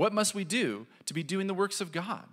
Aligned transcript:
What 0.00 0.14
must 0.14 0.34
we 0.34 0.44
do 0.44 0.86
to 1.04 1.12
be 1.12 1.22
doing 1.22 1.46
the 1.46 1.52
works 1.52 1.82
of 1.82 1.92
God? 1.92 2.24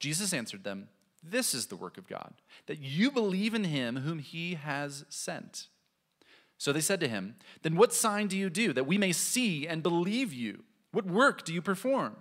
Jesus 0.00 0.32
answered 0.32 0.64
them, 0.64 0.88
This 1.22 1.54
is 1.54 1.66
the 1.66 1.76
work 1.76 1.96
of 1.96 2.08
God, 2.08 2.34
that 2.66 2.80
you 2.80 3.12
believe 3.12 3.54
in 3.54 3.62
him 3.62 3.98
whom 3.98 4.18
he 4.18 4.56
has 4.56 5.04
sent. 5.08 5.68
So 6.58 6.72
they 6.72 6.80
said 6.80 6.98
to 6.98 7.06
him, 7.06 7.36
Then 7.62 7.76
what 7.76 7.94
sign 7.94 8.26
do 8.26 8.36
you 8.36 8.50
do 8.50 8.72
that 8.72 8.88
we 8.88 8.98
may 8.98 9.12
see 9.12 9.64
and 9.64 9.80
believe 9.80 10.32
you? 10.32 10.64
What 10.90 11.06
work 11.06 11.44
do 11.44 11.54
you 11.54 11.62
perform? 11.62 12.16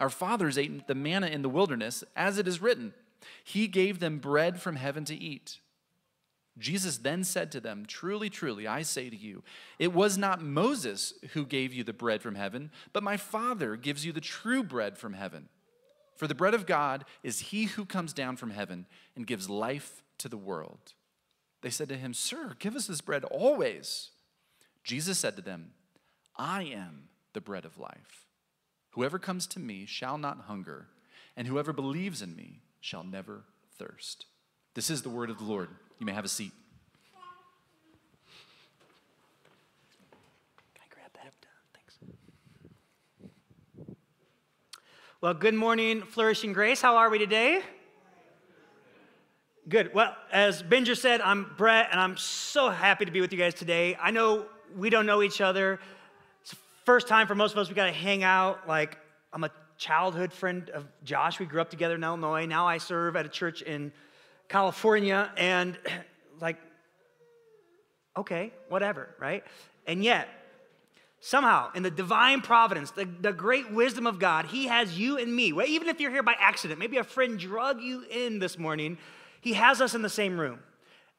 Our 0.00 0.08
fathers 0.08 0.56
ate 0.56 0.86
the 0.86 0.94
manna 0.94 1.26
in 1.26 1.42
the 1.42 1.50
wilderness, 1.50 2.02
as 2.16 2.38
it 2.38 2.48
is 2.48 2.62
written, 2.62 2.94
He 3.44 3.68
gave 3.68 4.00
them 4.00 4.20
bread 4.20 4.58
from 4.58 4.76
heaven 4.76 5.04
to 5.04 5.14
eat. 5.14 5.58
Jesus 6.58 6.98
then 6.98 7.24
said 7.24 7.50
to 7.52 7.60
them, 7.60 7.84
Truly, 7.86 8.30
truly, 8.30 8.66
I 8.66 8.82
say 8.82 9.10
to 9.10 9.16
you, 9.16 9.42
it 9.78 9.92
was 9.92 10.16
not 10.16 10.42
Moses 10.42 11.14
who 11.32 11.44
gave 11.44 11.72
you 11.72 11.82
the 11.82 11.92
bread 11.92 12.22
from 12.22 12.36
heaven, 12.36 12.70
but 12.92 13.02
my 13.02 13.16
Father 13.16 13.76
gives 13.76 14.06
you 14.06 14.12
the 14.12 14.20
true 14.20 14.62
bread 14.62 14.96
from 14.96 15.14
heaven. 15.14 15.48
For 16.16 16.28
the 16.28 16.34
bread 16.34 16.54
of 16.54 16.66
God 16.66 17.04
is 17.24 17.40
he 17.40 17.64
who 17.64 17.84
comes 17.84 18.12
down 18.12 18.36
from 18.36 18.50
heaven 18.50 18.86
and 19.16 19.26
gives 19.26 19.50
life 19.50 20.04
to 20.18 20.28
the 20.28 20.36
world. 20.36 20.94
They 21.62 21.70
said 21.70 21.88
to 21.88 21.96
him, 21.96 22.14
Sir, 22.14 22.54
give 22.58 22.76
us 22.76 22.86
this 22.86 23.00
bread 23.00 23.24
always. 23.24 24.10
Jesus 24.84 25.18
said 25.18 25.34
to 25.36 25.42
them, 25.42 25.72
I 26.36 26.64
am 26.64 27.08
the 27.32 27.40
bread 27.40 27.64
of 27.64 27.78
life. 27.78 28.26
Whoever 28.90 29.18
comes 29.18 29.46
to 29.48 29.58
me 29.58 29.86
shall 29.86 30.18
not 30.18 30.42
hunger, 30.42 30.86
and 31.36 31.48
whoever 31.48 31.72
believes 31.72 32.22
in 32.22 32.36
me 32.36 32.60
shall 32.80 33.02
never 33.02 33.44
thirst. 33.76 34.26
This 34.74 34.88
is 34.88 35.02
the 35.02 35.08
word 35.08 35.30
of 35.30 35.38
the 35.38 35.44
Lord. 35.44 35.70
You 35.98 36.06
may 36.06 36.12
have 36.12 36.24
a 36.24 36.28
seat. 36.28 36.52
Can 40.74 40.82
I 40.82 40.94
grab 40.94 41.10
that? 41.14 41.32
Thanks. 41.72 41.98
Well, 45.20 45.34
good 45.34 45.54
morning, 45.54 46.02
Flourishing 46.02 46.52
Grace. 46.52 46.80
How 46.82 46.96
are 46.96 47.10
we 47.10 47.18
today? 47.18 47.62
Good. 49.68 49.94
Well, 49.94 50.14
as 50.32 50.62
Benja 50.62 50.96
said, 50.96 51.20
I'm 51.20 51.54
Brett, 51.56 51.88
and 51.90 52.00
I'm 52.00 52.16
so 52.16 52.68
happy 52.68 53.04
to 53.04 53.10
be 53.12 53.20
with 53.20 53.32
you 53.32 53.38
guys 53.38 53.54
today. 53.54 53.96
I 53.98 54.10
know 54.10 54.46
we 54.76 54.90
don't 54.90 55.06
know 55.06 55.22
each 55.22 55.40
other. 55.40 55.78
It's 56.42 56.50
the 56.50 56.56
first 56.84 57.08
time 57.08 57.26
for 57.26 57.34
most 57.34 57.52
of 57.52 57.58
us 57.58 57.68
we 57.68 57.74
got 57.74 57.86
to 57.86 57.92
hang 57.92 58.24
out. 58.24 58.68
Like, 58.68 58.98
I'm 59.32 59.44
a 59.44 59.50
childhood 59.78 60.32
friend 60.32 60.68
of 60.70 60.86
Josh. 61.04 61.38
We 61.40 61.46
grew 61.46 61.60
up 61.60 61.70
together 61.70 61.94
in 61.94 62.04
Illinois. 62.04 62.46
Now 62.46 62.66
I 62.66 62.78
serve 62.78 63.16
at 63.16 63.24
a 63.24 63.28
church 63.30 63.62
in 63.62 63.92
California, 64.48 65.30
and 65.36 65.78
like, 66.40 66.58
okay, 68.16 68.52
whatever, 68.68 69.08
right? 69.18 69.44
And 69.86 70.02
yet, 70.02 70.28
somehow, 71.20 71.70
in 71.74 71.82
the 71.82 71.90
divine 71.90 72.40
providence, 72.40 72.90
the, 72.90 73.04
the 73.04 73.32
great 73.32 73.72
wisdom 73.72 74.06
of 74.06 74.18
God, 74.18 74.46
He 74.46 74.66
has 74.66 74.98
you 74.98 75.18
and 75.18 75.34
me. 75.34 75.52
Well, 75.52 75.66
even 75.66 75.88
if 75.88 76.00
you're 76.00 76.10
here 76.10 76.22
by 76.22 76.34
accident, 76.38 76.78
maybe 76.78 76.98
a 76.98 77.04
friend 77.04 77.38
drug 77.38 77.80
you 77.80 78.04
in 78.10 78.38
this 78.38 78.58
morning, 78.58 78.98
He 79.40 79.54
has 79.54 79.80
us 79.80 79.94
in 79.94 80.02
the 80.02 80.08
same 80.08 80.38
room. 80.38 80.60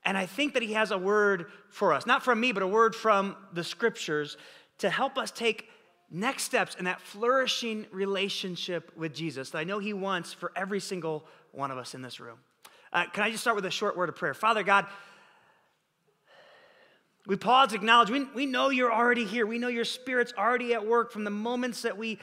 And 0.03 0.17
I 0.17 0.27
think 0.27 0.53
that 0.53 0.63
He 0.63 0.73
has 0.73 0.91
a 0.91 0.97
word 0.97 1.47
for 1.69 1.93
us, 1.93 2.05
not 2.05 2.23
from 2.23 2.39
me, 2.39 2.51
but 2.51 2.63
a 2.63 2.67
word 2.67 2.95
from 2.95 3.35
the 3.53 3.63
scriptures 3.63 4.37
to 4.77 4.89
help 4.89 5.17
us 5.17 5.31
take 5.31 5.69
next 6.11 6.43
steps 6.43 6.75
in 6.75 6.85
that 6.85 7.01
flourishing 7.01 7.87
relationship 7.91 8.91
with 8.95 9.13
Jesus 9.13 9.49
that 9.49 9.57
I 9.57 9.63
know 9.63 9.79
He 9.79 9.93
wants 9.93 10.33
for 10.33 10.51
every 10.55 10.79
single 10.79 11.25
one 11.51 11.71
of 11.71 11.77
us 11.77 11.95
in 11.95 12.01
this 12.01 12.19
room. 12.19 12.37
Uh, 12.93 13.05
can 13.11 13.23
I 13.23 13.31
just 13.31 13.41
start 13.41 13.55
with 13.55 13.65
a 13.65 13.71
short 13.71 13.97
word 13.97 14.09
of 14.09 14.15
prayer? 14.15 14.33
Father 14.33 14.63
God, 14.63 14.85
we 17.27 17.35
pause, 17.35 17.69
to 17.69 17.75
acknowledge, 17.75 18.09
we, 18.09 18.23
we 18.35 18.45
know 18.45 18.69
you're 18.69 18.93
already 18.93 19.25
here. 19.25 19.47
We 19.47 19.57
know 19.57 19.67
your 19.67 19.85
spirit's 19.85 20.33
already 20.37 20.73
at 20.73 20.85
work 20.85 21.11
from 21.11 21.23
the 21.23 21.31
moments 21.31 21.81
that 21.81 21.97
we 21.97 22.19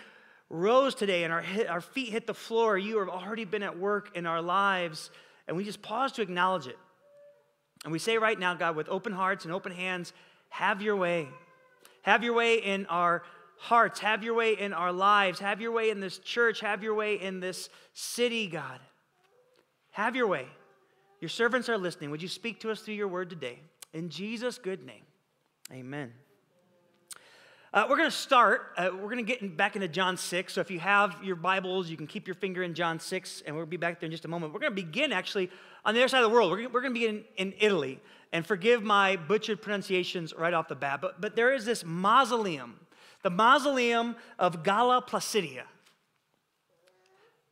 rose 0.48 0.94
today 0.94 1.24
and 1.24 1.32
our, 1.32 1.40
hit, 1.40 1.68
our 1.68 1.80
feet 1.80 2.10
hit 2.10 2.26
the 2.26 2.34
floor. 2.34 2.78
You 2.78 2.98
have 2.98 3.08
already 3.08 3.44
been 3.44 3.64
at 3.64 3.78
work 3.78 4.16
in 4.16 4.26
our 4.26 4.40
lives, 4.40 5.10
and 5.48 5.56
we 5.56 5.64
just 5.64 5.82
pause 5.82 6.12
to 6.12 6.22
acknowledge 6.22 6.68
it. 6.68 6.78
And 7.84 7.92
we 7.92 7.98
say 7.98 8.16
right 8.16 8.38
now, 8.38 8.54
God, 8.54 8.76
with 8.76 8.88
open 8.88 9.12
hearts 9.12 9.44
and 9.44 9.52
open 9.52 9.72
hands, 9.72 10.12
have 10.50 10.82
your 10.82 10.94
way. 10.94 11.28
Have 12.02 12.22
your 12.22 12.34
way 12.34 12.58
in 12.58 12.86
our 12.86 13.24
hearts. 13.58 13.98
Have 14.00 14.22
your 14.22 14.34
way 14.34 14.52
in 14.52 14.72
our 14.72 14.92
lives. 14.92 15.40
Have 15.40 15.60
your 15.60 15.72
way 15.72 15.90
in 15.90 15.98
this 15.98 16.18
church. 16.18 16.60
Have 16.60 16.82
your 16.82 16.94
way 16.94 17.20
in 17.20 17.40
this 17.40 17.68
city, 17.92 18.46
God. 18.46 18.78
Have 19.92 20.16
your 20.16 20.26
way. 20.26 20.46
Your 21.20 21.28
servants 21.28 21.68
are 21.68 21.78
listening. 21.78 22.10
Would 22.10 22.22
you 22.22 22.28
speak 22.28 22.60
to 22.60 22.70
us 22.70 22.80
through 22.80 22.94
your 22.94 23.08
word 23.08 23.30
today? 23.30 23.60
In 23.92 24.08
Jesus' 24.08 24.58
good 24.58 24.84
name, 24.84 25.04
amen. 25.70 26.12
Uh, 27.74 27.86
we're 27.88 27.96
going 27.96 28.10
to 28.10 28.16
start. 28.16 28.72
Uh, 28.76 28.90
we're 28.92 29.08
going 29.08 29.16
to 29.16 29.22
get 29.22 29.56
back 29.56 29.76
into 29.76 29.88
John 29.88 30.16
6. 30.16 30.52
So 30.52 30.60
if 30.60 30.70
you 30.70 30.78
have 30.80 31.16
your 31.22 31.36
Bibles, 31.36 31.88
you 31.88 31.96
can 31.96 32.06
keep 32.06 32.26
your 32.26 32.34
finger 32.34 32.62
in 32.62 32.74
John 32.74 33.00
6, 33.00 33.42
and 33.46 33.56
we'll 33.56 33.64
be 33.64 33.78
back 33.78 34.00
there 34.00 34.06
in 34.06 34.10
just 34.10 34.24
a 34.26 34.28
moment. 34.28 34.52
We're 34.52 34.60
going 34.60 34.74
to 34.74 34.82
begin 34.82 35.12
actually 35.12 35.50
on 35.84 35.94
the 35.94 36.00
other 36.00 36.08
side 36.08 36.22
of 36.22 36.30
the 36.30 36.34
world. 36.34 36.50
We're, 36.50 36.68
we're 36.68 36.82
going 36.82 36.92
to 36.92 37.00
begin 37.00 37.24
in, 37.36 37.52
in 37.52 37.54
Italy. 37.60 38.00
And 38.32 38.46
forgive 38.46 38.82
my 38.82 39.16
butchered 39.16 39.62
pronunciations 39.62 40.34
right 40.34 40.52
off 40.54 40.68
the 40.68 40.74
bat, 40.74 41.00
but, 41.00 41.20
but 41.20 41.36
there 41.36 41.52
is 41.52 41.64
this 41.64 41.84
mausoleum, 41.84 42.80
the 43.22 43.30
mausoleum 43.30 44.16
of 44.38 44.62
Galla 44.62 45.02
Placidia. 45.06 45.64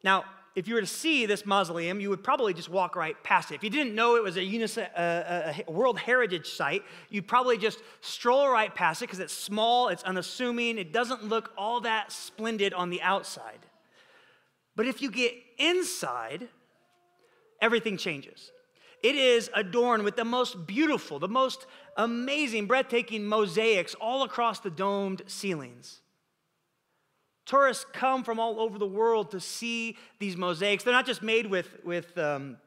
Now, 0.03 0.25
if 0.57 0.67
you 0.67 0.75
were 0.75 0.81
to 0.81 0.87
see 0.87 1.27
this 1.27 1.47
mausoleum, 1.47 2.01
you 2.01 2.11
would 2.11 2.25
probably 2.25 2.53
just 2.53 2.69
walk 2.69 2.97
right 2.97 3.23
past 3.23 3.53
it. 3.53 3.55
If 3.55 3.65
you 3.65 3.71
didn't 3.71 3.95
know 3.95 4.17
it 4.17 4.23
was 4.23 4.37
a, 4.37 4.41
UNICEF, 4.41 4.89
a, 4.97 5.63
a 5.69 5.71
World 5.71 5.99
Heritage 5.99 6.49
Site, 6.49 6.83
you'd 7.09 7.29
probably 7.29 7.57
just 7.57 7.81
stroll 8.01 8.51
right 8.51 8.75
past 8.75 9.01
it 9.03 9.07
because 9.07 9.21
it's 9.21 9.33
small, 9.33 9.89
it's 9.89 10.03
unassuming, 10.03 10.77
it 10.77 10.93
doesn't 10.93 11.25
look 11.25 11.53
all 11.57 11.81
that 11.83 12.11
splendid 12.11 12.75
on 12.75 12.91
the 12.91 13.01
outside. 13.03 13.61
But 14.75 14.87
if 14.87 15.03
you 15.03 15.11
get 15.11 15.35
inside, 15.59 16.49
everything 17.61 17.97
changes. 17.97 18.51
It 19.03 19.15
is 19.15 19.51
adorned 19.55 20.03
with 20.03 20.17
the 20.17 20.25
most 20.25 20.67
beautiful, 20.67 21.19
the 21.19 21.29
most 21.29 21.67
amazing, 21.97 22.67
breathtaking 22.67 23.27
mosaics 23.27 23.95
all 23.95 24.25
across 24.25 24.61
the 24.61 24.71
domed 24.71 25.23
ceilings. 25.27 26.01
Tourists 27.51 27.85
come 27.93 28.23
from 28.23 28.39
all 28.39 28.61
over 28.61 28.79
the 28.79 28.87
world 28.87 29.33
to 29.33 29.41
see 29.41 29.97
these 30.21 30.37
mosaics. 30.37 30.85
They're 30.85 30.95
not 30.95 31.05
just 31.05 31.21
made 31.21 31.47
with, 31.47 31.85
with 31.85 32.17
um, 32.17 32.59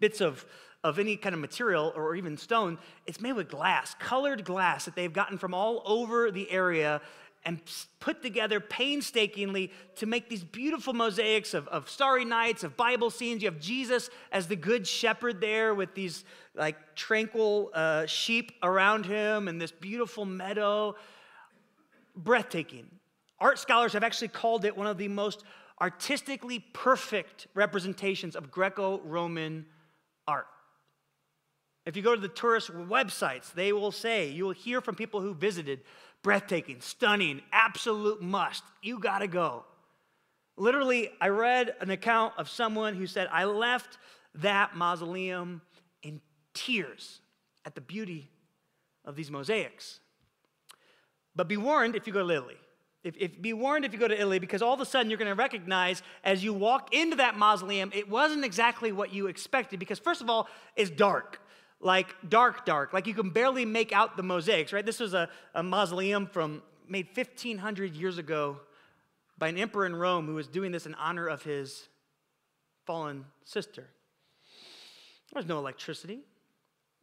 bits 0.00 0.20
of, 0.20 0.44
of 0.84 0.98
any 0.98 1.16
kind 1.16 1.34
of 1.34 1.40
material 1.40 1.94
or 1.96 2.14
even 2.14 2.36
stone, 2.36 2.76
it's 3.06 3.22
made 3.22 3.32
with 3.32 3.48
glass, 3.48 3.96
colored 3.98 4.44
glass 4.44 4.84
that 4.84 4.94
they've 4.94 5.14
gotten 5.14 5.38
from 5.38 5.54
all 5.54 5.82
over 5.86 6.30
the 6.30 6.50
area 6.50 7.00
and 7.46 7.58
put 8.00 8.20
together 8.20 8.60
painstakingly 8.60 9.72
to 9.96 10.04
make 10.04 10.28
these 10.28 10.44
beautiful 10.44 10.92
mosaics 10.92 11.54
of, 11.54 11.66
of 11.68 11.88
starry 11.88 12.26
nights, 12.26 12.64
of 12.64 12.76
Bible 12.76 13.08
scenes. 13.08 13.42
You 13.42 13.50
have 13.50 13.60
Jesus 13.60 14.10
as 14.30 14.46
the 14.46 14.56
good 14.56 14.86
shepherd 14.86 15.40
there 15.40 15.74
with 15.74 15.94
these 15.94 16.26
like 16.54 16.76
tranquil 16.96 17.70
uh, 17.72 18.04
sheep 18.04 18.52
around 18.62 19.06
him 19.06 19.48
and 19.48 19.58
this 19.58 19.72
beautiful 19.72 20.26
meadow. 20.26 20.96
Breathtaking. 22.14 22.90
Art 23.42 23.58
scholars 23.58 23.94
have 23.94 24.04
actually 24.04 24.28
called 24.28 24.64
it 24.64 24.76
one 24.76 24.86
of 24.86 24.98
the 24.98 25.08
most 25.08 25.42
artistically 25.80 26.60
perfect 26.72 27.48
representations 27.54 28.36
of 28.36 28.52
Greco 28.52 29.00
Roman 29.00 29.66
art. 30.28 30.46
If 31.84 31.96
you 31.96 32.02
go 32.02 32.14
to 32.14 32.20
the 32.20 32.28
tourist 32.28 32.72
websites, 32.72 33.52
they 33.52 33.72
will 33.72 33.90
say, 33.90 34.30
you 34.30 34.44
will 34.44 34.52
hear 34.52 34.80
from 34.80 34.94
people 34.94 35.20
who 35.20 35.34
visited, 35.34 35.80
breathtaking, 36.22 36.80
stunning, 36.80 37.42
absolute 37.50 38.22
must. 38.22 38.62
You 38.80 39.00
gotta 39.00 39.26
go. 39.26 39.64
Literally, 40.56 41.10
I 41.20 41.26
read 41.26 41.74
an 41.80 41.90
account 41.90 42.34
of 42.38 42.48
someone 42.48 42.94
who 42.94 43.08
said, 43.08 43.28
I 43.32 43.46
left 43.46 43.98
that 44.36 44.76
mausoleum 44.76 45.62
in 46.04 46.20
tears 46.54 47.20
at 47.64 47.74
the 47.74 47.80
beauty 47.80 48.30
of 49.04 49.16
these 49.16 49.32
mosaics. 49.32 49.98
But 51.34 51.48
be 51.48 51.56
warned 51.56 51.96
if 51.96 52.06
you 52.06 52.12
go 52.12 52.24
to 52.24 52.32
Italy. 52.32 52.58
If, 53.04 53.16
if, 53.16 53.42
be 53.42 53.52
warned 53.52 53.84
if 53.84 53.92
you 53.92 53.98
go 53.98 54.06
to 54.06 54.14
Italy, 54.14 54.38
because 54.38 54.62
all 54.62 54.74
of 54.74 54.80
a 54.80 54.86
sudden 54.86 55.10
you're 55.10 55.18
going 55.18 55.30
to 55.30 55.34
recognize 55.34 56.02
as 56.22 56.44
you 56.44 56.54
walk 56.54 56.94
into 56.94 57.16
that 57.16 57.36
mausoleum, 57.36 57.90
it 57.94 58.08
wasn't 58.08 58.44
exactly 58.44 58.92
what 58.92 59.12
you 59.12 59.26
expected. 59.26 59.80
Because, 59.80 59.98
first 59.98 60.20
of 60.20 60.30
all, 60.30 60.48
it's 60.76 60.90
dark 60.90 61.40
like 61.82 62.14
dark, 62.28 62.64
dark. 62.64 62.92
Like 62.92 63.06
you 63.06 63.14
can 63.14 63.30
barely 63.30 63.64
make 63.64 63.92
out 63.92 64.16
the 64.16 64.22
mosaics, 64.22 64.72
right? 64.72 64.86
This 64.86 65.00
was 65.00 65.14
a, 65.14 65.28
a 65.54 65.62
mausoleum 65.62 66.26
from 66.26 66.62
made 66.88 67.08
1,500 67.14 67.94
years 67.94 68.18
ago 68.18 68.60
by 69.36 69.48
an 69.48 69.58
emperor 69.58 69.86
in 69.86 69.96
Rome 69.96 70.26
who 70.26 70.34
was 70.34 70.46
doing 70.46 70.72
this 70.72 70.86
in 70.86 70.94
honor 70.94 71.26
of 71.26 71.42
his 71.42 71.88
fallen 72.86 73.24
sister. 73.44 73.82
There 75.32 75.40
was 75.40 75.46
no 75.46 75.58
electricity. 75.58 76.20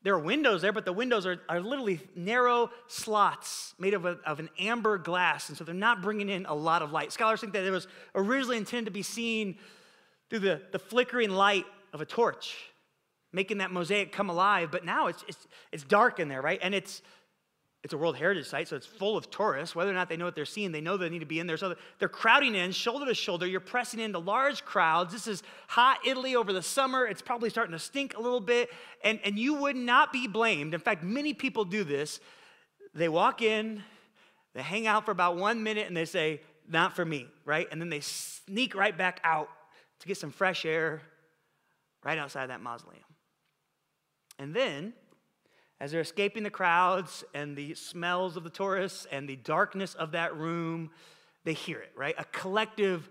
There 0.01 0.13
are 0.13 0.19
windows 0.19 0.61
there, 0.61 0.71
but 0.71 0.85
the 0.85 0.93
windows 0.93 1.25
are, 1.25 1.41
are 1.49 1.59
literally 1.59 1.99
narrow 2.15 2.69
slots 2.87 3.73
made 3.77 3.93
of, 3.93 4.05
a, 4.05 4.17
of 4.25 4.39
an 4.39 4.49
amber 4.57 4.97
glass, 4.97 5.49
and 5.49 5.57
so 5.57 5.63
they're 5.63 5.75
not 5.75 6.01
bringing 6.01 6.29
in 6.29 6.45
a 6.45 6.53
lot 6.53 6.81
of 6.81 6.91
light. 6.91 7.11
Scholars 7.11 7.41
think 7.41 7.53
that 7.53 7.65
it 7.65 7.71
was 7.71 7.87
originally 8.15 8.57
intended 8.57 8.85
to 8.85 8.91
be 8.91 9.03
seen 9.03 9.57
through 10.29 10.39
the, 10.39 10.61
the 10.71 10.79
flickering 10.79 11.31
light 11.31 11.65
of 11.91 11.99
a 11.99 12.05
torch, 12.05 12.55
making 13.33 13.57
that 13.57 13.71
mosaic 13.71 14.11
come 14.11 14.29
alive, 14.29 14.69
but 14.71 14.85
now 14.85 15.07
it's, 15.07 15.23
it's, 15.27 15.47
it's 15.71 15.83
dark 15.83 16.19
in 16.19 16.29
there, 16.29 16.41
right? 16.41 16.59
And 16.61 16.73
it's, 16.73 17.01
it's 17.81 17.93
a 17.93 17.97
World 17.97 18.17
Heritage 18.17 18.45
Site, 18.45 18.67
so 18.67 18.75
it's 18.75 18.85
full 18.85 19.15
of 19.15 19.31
tourists. 19.31 19.73
Whether 19.73 19.91
or 19.91 19.93
not 19.93 20.09
they 20.09 20.17
know 20.17 20.25
what 20.25 20.35
they're 20.35 20.43
seeing, 20.43 20.73
they 20.73 20.81
know 20.81 20.97
they 20.97 21.07
need 21.07 21.19
to 21.19 21.25
be 21.25 21.39
in 21.39 21.47
there. 21.47 21.55
So 21.55 21.75
they're 21.97 22.09
crowding 22.09 22.53
in, 22.53 22.71
shoulder 22.71 23.05
to 23.05 23.13
shoulder. 23.13 23.47
You're 23.47 23.61
pressing 23.61 24.01
into 24.01 24.19
large 24.19 24.65
crowds. 24.65 25.13
This 25.13 25.27
is 25.27 25.43
hot 25.67 25.99
Italy 26.05 26.35
over 26.35 26.51
the 26.51 26.61
summer. 26.61 27.07
It's 27.07 27.21
probably 27.21 27.49
starting 27.49 27.71
to 27.71 27.79
stink 27.79 28.17
a 28.17 28.21
little 28.21 28.41
bit. 28.41 28.69
And, 29.01 29.19
and 29.23 29.39
you 29.39 29.53
would 29.53 29.77
not 29.77 30.11
be 30.11 30.27
blamed. 30.27 30.73
In 30.73 30.81
fact, 30.81 31.03
many 31.03 31.33
people 31.33 31.63
do 31.63 31.85
this. 31.85 32.19
They 32.93 33.07
walk 33.07 33.41
in, 33.41 33.81
they 34.53 34.61
hang 34.61 34.85
out 34.85 35.05
for 35.05 35.11
about 35.11 35.37
one 35.37 35.63
minute, 35.63 35.87
and 35.87 35.95
they 35.95 36.05
say, 36.05 36.41
Not 36.67 36.97
for 36.97 37.05
me, 37.05 37.27
right? 37.45 37.67
And 37.71 37.79
then 37.79 37.89
they 37.89 38.01
sneak 38.01 38.75
right 38.75 38.97
back 38.97 39.21
out 39.23 39.47
to 40.01 40.07
get 40.07 40.17
some 40.17 40.31
fresh 40.31 40.65
air 40.65 41.01
right 42.03 42.17
outside 42.17 42.49
that 42.49 42.61
mausoleum. 42.61 43.03
And 44.37 44.53
then 44.53 44.93
as 45.79 45.91
they're 45.91 46.01
escaping 46.01 46.43
the 46.43 46.49
crowds 46.49 47.23
and 47.33 47.55
the 47.55 47.73
smells 47.73 48.35
of 48.35 48.43
the 48.43 48.49
tourists 48.49 49.07
and 49.11 49.27
the 49.27 49.37
darkness 49.37 49.95
of 49.95 50.11
that 50.11 50.35
room, 50.35 50.91
they 51.45 51.53
hear 51.53 51.79
it, 51.79 51.91
right? 51.95 52.15
A 52.17 52.25
collective 52.25 53.09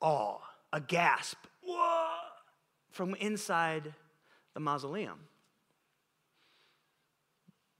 awe, 0.00 0.38
a 0.72 0.80
gasp, 0.80 1.38
Whoa! 1.62 2.08
from 2.90 3.14
inside 3.14 3.94
the 4.52 4.60
mausoleum. 4.60 5.18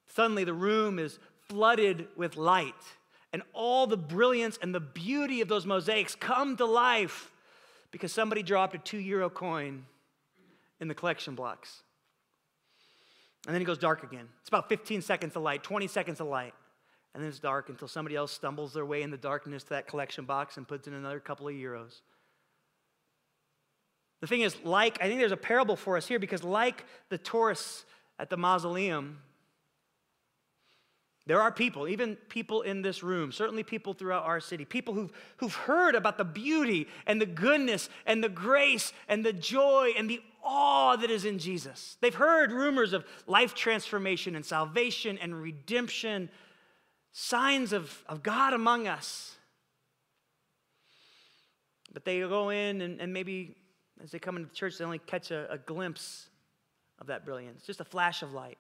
Suddenly, 0.07 0.45
the 0.45 0.55
room 0.55 0.99
is 0.99 1.19
flooded 1.49 2.09
with 2.17 2.37
light, 2.37 2.75
and 3.33 3.43
all 3.53 3.87
the 3.87 3.97
brilliance 3.97 4.59
and 4.63 4.75
the 4.75 4.81
beauty 4.81 5.41
of 5.41 5.49
those 5.49 5.67
mosaics 5.67 6.15
come 6.15 6.57
to 6.57 6.65
life 6.65 7.31
because 7.91 8.13
somebody 8.13 8.43
dropped 8.43 8.75
a 8.75 8.79
two 8.79 8.99
euro 8.99 9.29
coin 9.29 9.85
in 10.81 10.89
the 10.89 10.95
collection 10.95 11.35
blocks. 11.35 11.84
And 13.47 13.55
then 13.55 13.61
it 13.61 13.67
goes 13.67 13.79
dark 13.79 14.03
again. 14.03 14.27
It's 14.41 14.49
about 14.49 14.69
15 14.69 15.03
seconds 15.03 15.37
of 15.37 15.43
light, 15.43 15.63
20 15.63 15.87
seconds 15.87 16.21
of 16.21 16.29
light. 16.29 16.55
And 17.13 17.23
then 17.23 17.29
it's 17.29 17.39
dark 17.39 17.69
until 17.69 17.89
somebody 17.89 18.17
else 18.17 18.33
stumbles 18.33 18.73
their 18.73 18.87
way 18.87 19.03
in 19.03 19.11
the 19.11 19.17
darkness 19.17 19.63
to 19.65 19.71
that 19.71 19.87
collection 19.87 20.25
box 20.25 20.57
and 20.57 20.67
puts 20.67 20.89
in 20.89 20.95
another 20.95 21.21
couple 21.21 21.47
of 21.47 21.55
euros. 21.55 22.01
The 24.21 24.27
thing 24.27 24.41
is, 24.41 24.57
like, 24.65 24.99
I 25.03 25.07
think 25.07 25.21
there's 25.21 25.33
a 25.33 25.37
parable 25.37 25.77
for 25.77 25.97
us 25.97 26.09
here 26.09 26.19
because, 26.19 26.43
like 26.43 26.85
the 27.11 27.19
tourists 27.19 27.85
at 28.19 28.31
the 28.31 28.37
mausoleum, 28.37 29.19
there 31.27 31.41
are 31.41 31.51
people, 31.51 31.89
even 31.89 32.17
people 32.29 32.63
in 32.63 32.83
this 32.83 33.03
room, 33.03 33.33
certainly 33.33 33.63
people 33.63 33.95
throughout 33.95 34.25
our 34.25 34.41
city, 34.41 34.65
people 34.65 34.93
who've, 34.93 35.13
who've 35.39 35.55
heard 35.55 35.95
about 35.95 36.19
the 36.19 36.25
beauty 36.25 36.87
and 37.07 37.21
the 37.21 37.27
goodness 37.27 37.89
and 38.07 38.23
the 38.23 38.29
grace 38.29 38.93
and 39.09 39.25
the 39.25 39.33
joy 39.33 39.93
and 39.97 40.09
the 40.09 40.21
awe 40.45 40.97
that 40.97 41.11
is 41.11 41.25
in 41.25 41.39
Jesus. 41.39 41.97
They've 42.01 42.15
heard 42.15 42.53
rumors 42.53 42.93
of 42.93 43.05
life 43.27 43.55
transformation 43.55 44.37
and 44.37 44.45
salvation 44.45 45.19
and 45.19 45.41
redemption, 45.41 46.29
signs 47.13 47.73
of, 47.73 48.03
of 48.09 48.23
God 48.23 48.53
among 48.53 48.87
us. 48.87 49.37
But 51.93 52.05
they 52.05 52.21
go 52.21 52.51
in 52.51 52.81
and, 52.81 53.01
and 53.01 53.13
maybe 53.13 53.57
as 54.03 54.11
they 54.11 54.19
come 54.19 54.37
into 54.37 54.49
the 54.49 54.55
church, 54.55 54.79
they 54.79 54.85
only 54.85 54.99
catch 54.99 55.31
a, 55.31 55.51
a 55.51 55.59
glimpse 55.59 56.29
of 57.01 57.07
that 57.07 57.25
brilliance, 57.25 57.65
just 57.65 57.81
a 57.81 57.85
flash 57.85 58.23
of 58.23 58.33
light. 58.33 58.59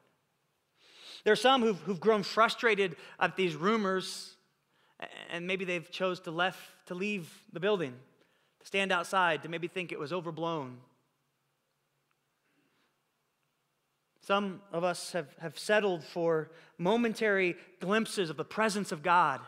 There 1.25 1.33
are 1.33 1.37
some 1.37 1.63
who've, 1.63 1.79
who've 1.81 2.01
grown 2.01 2.23
frustrated 2.23 2.97
at 3.19 3.37
these 3.37 3.57
rumors, 3.57 4.37
and 5.31 5.47
maybe 5.47 5.65
they've 5.65 5.91
chose 5.91 6.21
to, 6.21 6.31
left, 6.31 6.61
to 6.87 6.95
leave 6.95 7.31
the 7.53 7.61
building, 7.61 7.95
to 8.61 8.67
stand 8.67 8.93
outside, 8.93 9.43
to 9.43 9.49
maybe 9.49 9.69
think 9.69 9.93
it 9.93 9.99
was 9.99 10.13
overblown. 10.13 10.79
Some 14.26 14.62
of 14.73 14.85
us 14.85 15.12
have, 15.12 15.26
have 15.38 15.59
settled 15.59 16.03
for 16.03 16.50
momentary 16.79 17.56
glimpses 17.79 18.31
of 18.31 18.38
the 18.38 18.44
presence 18.44 18.91
of 18.91 19.03
God 19.03 19.43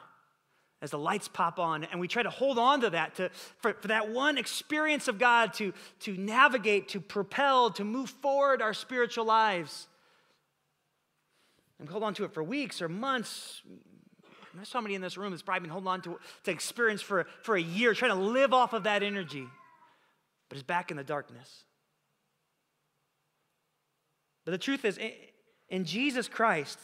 as 0.83 0.91
the 0.91 0.99
lights 0.99 1.29
pop 1.29 1.59
on, 1.59 1.85
and 1.85 1.99
we 1.99 2.07
try 2.07 2.23
to 2.23 2.29
hold 2.29 2.59
on 2.59 2.83
to 2.83 2.91
that, 2.91 3.15
to, 3.15 3.31
for, 3.63 3.73
for 3.73 3.89
that 3.89 4.11
one 4.11 4.37
experience 4.37 5.09
of 5.09 5.19
God 5.19 5.55
to, 5.55 5.73
to 6.01 6.15
navigate, 6.19 6.89
to 6.91 7.01
propel, 7.01 7.71
to 7.71 7.85
move 7.85 8.11
forward 8.11 8.61
our 8.61 8.75
spiritual 8.75 9.25
lives. 9.25 9.89
And 11.81 11.89
hold 11.89 12.03
on 12.03 12.13
to 12.15 12.25
it 12.25 12.35
for 12.35 12.43
weeks 12.43 12.83
or 12.83 12.89
months. 12.91 13.63
There's 14.55 14.69
somebody 14.69 14.95
in 14.95 15.01
this 15.01 15.17
room 15.17 15.31
that's 15.31 15.43
probably 15.43 15.61
been 15.61 15.71
holding 15.71 15.89
on 15.89 16.03
to, 16.03 16.19
to 16.45 16.51
experience 16.51 17.01
for, 17.01 17.27
for 17.43 17.57
a 17.57 17.63
year, 17.63 17.95
trying 17.95 18.13
to 18.13 18.23
live 18.23 18.53
off 18.53 18.75
of 18.75 18.83
that 18.83 19.03
energy, 19.03 19.47
but 20.51 20.57
is 20.57 20.63
back 20.63 20.91
in 20.91 20.99
the 20.99 21.05
darkness. 21.05 21.65
But 24.47 24.53
the 24.53 24.59
truth 24.59 24.85
is, 24.85 24.99
in 25.69 25.85
Jesus 25.85 26.29
Christ, 26.29 26.79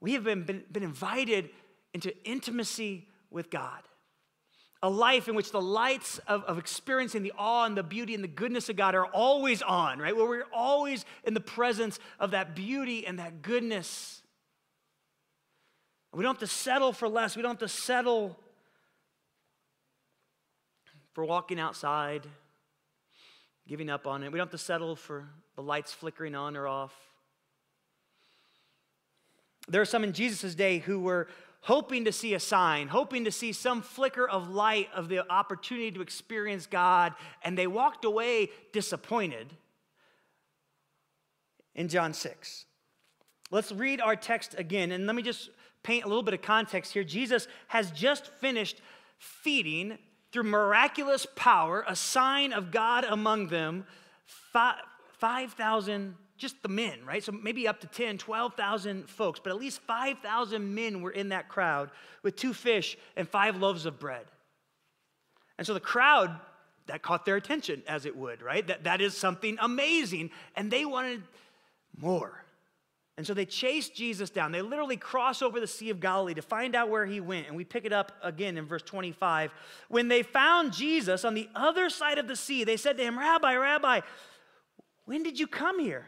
we 0.00 0.14
have 0.14 0.24
been, 0.24 0.44
been, 0.44 0.64
been 0.72 0.82
invited 0.82 1.50
into 1.92 2.12
intimacy 2.24 3.06
with 3.30 3.50
God. 3.50 3.82
A 4.82 4.88
life 4.88 5.28
in 5.28 5.34
which 5.34 5.52
the 5.52 5.60
lights 5.60 6.18
of, 6.26 6.44
of 6.44 6.56
experiencing 6.56 7.22
the 7.22 7.34
awe 7.36 7.66
and 7.66 7.76
the 7.76 7.82
beauty 7.82 8.14
and 8.14 8.24
the 8.24 8.28
goodness 8.28 8.70
of 8.70 8.76
God 8.76 8.94
are 8.94 9.04
always 9.06 9.60
on, 9.60 9.98
right? 9.98 10.16
Where 10.16 10.26
we're 10.26 10.46
always 10.52 11.04
in 11.24 11.34
the 11.34 11.40
presence 11.40 11.98
of 12.18 12.30
that 12.30 12.56
beauty 12.56 13.06
and 13.06 13.18
that 13.18 13.42
goodness. 13.42 14.22
We 16.14 16.22
don't 16.22 16.34
have 16.34 16.40
to 16.40 16.46
settle 16.46 16.94
for 16.94 17.08
less. 17.08 17.36
We 17.36 17.42
don't 17.42 17.50
have 17.50 17.58
to 17.58 17.68
settle 17.68 18.38
for 21.12 21.24
walking 21.24 21.60
outside, 21.60 22.26
giving 23.68 23.90
up 23.90 24.06
on 24.06 24.24
it. 24.24 24.32
We 24.32 24.38
don't 24.38 24.46
have 24.46 24.58
to 24.58 24.58
settle 24.58 24.96
for 24.96 25.28
the 25.54 25.62
lights 25.62 25.92
flickering 25.92 26.34
on 26.34 26.56
or 26.56 26.66
off. 26.66 26.94
There 29.68 29.82
are 29.82 29.86
some 29.86 30.02
in 30.02 30.14
Jesus' 30.14 30.54
day 30.54 30.78
who 30.78 30.98
were 30.98 31.28
hoping 31.60 32.06
to 32.06 32.12
see 32.12 32.32
a 32.32 32.40
sign, 32.40 32.88
hoping 32.88 33.24
to 33.24 33.30
see 33.30 33.52
some 33.52 33.82
flicker 33.82 34.26
of 34.26 34.48
light 34.48 34.88
of 34.94 35.10
the 35.10 35.30
opportunity 35.30 35.90
to 35.90 36.00
experience 36.00 36.66
God, 36.66 37.12
and 37.42 37.58
they 37.58 37.66
walked 37.66 38.06
away 38.06 38.48
disappointed 38.72 39.52
in 41.74 41.88
John 41.88 42.14
6. 42.14 42.64
Let's 43.50 43.70
read 43.70 44.00
our 44.00 44.16
text 44.16 44.54
again, 44.56 44.92
and 44.92 45.06
let 45.06 45.14
me 45.14 45.22
just 45.22 45.50
paint 45.82 46.04
a 46.04 46.08
little 46.08 46.22
bit 46.22 46.34
of 46.34 46.40
context 46.40 46.94
here. 46.94 47.04
Jesus 47.04 47.46
has 47.66 47.90
just 47.90 48.28
finished 48.40 48.80
feeding 49.18 49.98
through 50.32 50.44
miraculous 50.44 51.26
power 51.36 51.84
a 51.86 51.96
sign 51.96 52.52
of 52.52 52.70
God 52.70 53.04
among 53.04 53.48
them 53.48 53.86
5,000, 54.52 56.14
just 56.36 56.62
the 56.62 56.68
men, 56.68 57.04
right? 57.04 57.22
So 57.22 57.32
maybe 57.32 57.66
up 57.66 57.80
to 57.80 57.86
10, 57.86 58.18
12,000 58.18 59.08
folks, 59.08 59.40
but 59.42 59.50
at 59.50 59.58
least 59.58 59.80
5,000 59.80 60.74
men 60.74 61.02
were 61.02 61.10
in 61.10 61.30
that 61.30 61.48
crowd 61.48 61.90
with 62.22 62.36
two 62.36 62.52
fish 62.52 62.96
and 63.16 63.28
five 63.28 63.56
loaves 63.56 63.86
of 63.86 63.98
bread. 63.98 64.26
And 65.56 65.66
so 65.66 65.74
the 65.74 65.80
crowd, 65.80 66.38
that 66.86 67.02
caught 67.02 67.24
their 67.24 67.36
attention, 67.36 67.82
as 67.86 68.06
it 68.06 68.16
would, 68.16 68.42
right? 68.42 68.66
That, 68.66 68.84
that 68.84 69.00
is 69.00 69.16
something 69.16 69.58
amazing. 69.60 70.30
And 70.56 70.70
they 70.70 70.84
wanted 70.84 71.22
more. 71.96 72.44
And 73.18 73.26
so 73.26 73.34
they 73.34 73.46
chase 73.46 73.88
Jesus 73.88 74.30
down. 74.30 74.52
They 74.52 74.62
literally 74.62 74.96
cross 74.96 75.42
over 75.42 75.58
the 75.58 75.66
Sea 75.66 75.90
of 75.90 75.98
Galilee 75.98 76.34
to 76.34 76.40
find 76.40 76.76
out 76.76 76.88
where 76.88 77.04
he 77.04 77.18
went. 77.18 77.48
And 77.48 77.56
we 77.56 77.64
pick 77.64 77.84
it 77.84 77.92
up 77.92 78.12
again 78.22 78.56
in 78.56 78.64
verse 78.64 78.82
25. 78.82 79.50
When 79.88 80.06
they 80.06 80.22
found 80.22 80.72
Jesus 80.72 81.24
on 81.24 81.34
the 81.34 81.48
other 81.52 81.90
side 81.90 82.18
of 82.18 82.28
the 82.28 82.36
sea, 82.36 82.62
they 82.62 82.76
said 82.76 82.96
to 82.96 83.02
him, 83.02 83.18
Rabbi, 83.18 83.56
Rabbi, 83.56 84.02
when 85.04 85.24
did 85.24 85.36
you 85.36 85.48
come 85.48 85.80
here? 85.80 86.06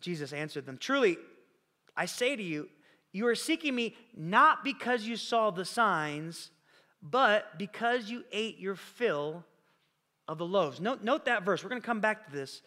Jesus 0.00 0.32
answered 0.32 0.64
them, 0.64 0.78
Truly, 0.78 1.18
I 1.96 2.06
say 2.06 2.36
to 2.36 2.42
you, 2.42 2.68
you 3.10 3.26
are 3.26 3.34
seeking 3.34 3.74
me 3.74 3.96
not 4.16 4.62
because 4.62 5.02
you 5.02 5.16
saw 5.16 5.50
the 5.50 5.64
signs, 5.64 6.52
but 7.02 7.58
because 7.58 8.08
you 8.08 8.22
ate 8.30 8.60
your 8.60 8.76
fill 8.76 9.44
of 10.28 10.38
the 10.38 10.46
loaves. 10.46 10.80
Note, 10.80 11.02
note 11.02 11.24
that 11.24 11.42
verse. 11.42 11.64
We're 11.64 11.70
going 11.70 11.82
to 11.82 11.86
come 11.86 12.00
back 12.00 12.26
to 12.26 12.32
this. 12.32 12.62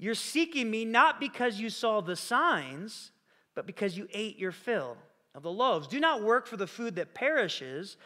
You're 0.00 0.14
seeking 0.14 0.68
me 0.70 0.84
not 0.84 1.20
because 1.20 1.60
you 1.60 1.70
saw 1.70 2.00
the 2.00 2.16
signs, 2.16 3.12
but 3.54 3.66
because 3.66 3.96
you 3.96 4.08
ate 4.12 4.38
your 4.38 4.50
fill 4.50 4.96
of 5.34 5.44
the 5.44 5.52
loaves. 5.52 5.86
Do 5.86 6.00
not 6.00 6.22
work 6.22 6.48
for 6.48 6.56
the 6.56 6.66
food 6.66 6.96
that 6.96 7.14
perishes, 7.14 7.96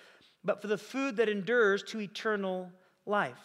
but 0.45 0.61
for 0.61 0.69
the 0.69 0.77
food 0.77 1.17
that 1.17 1.31
endures 1.31 1.83
to 1.85 2.01
eternal 2.01 2.71
life 3.07 3.39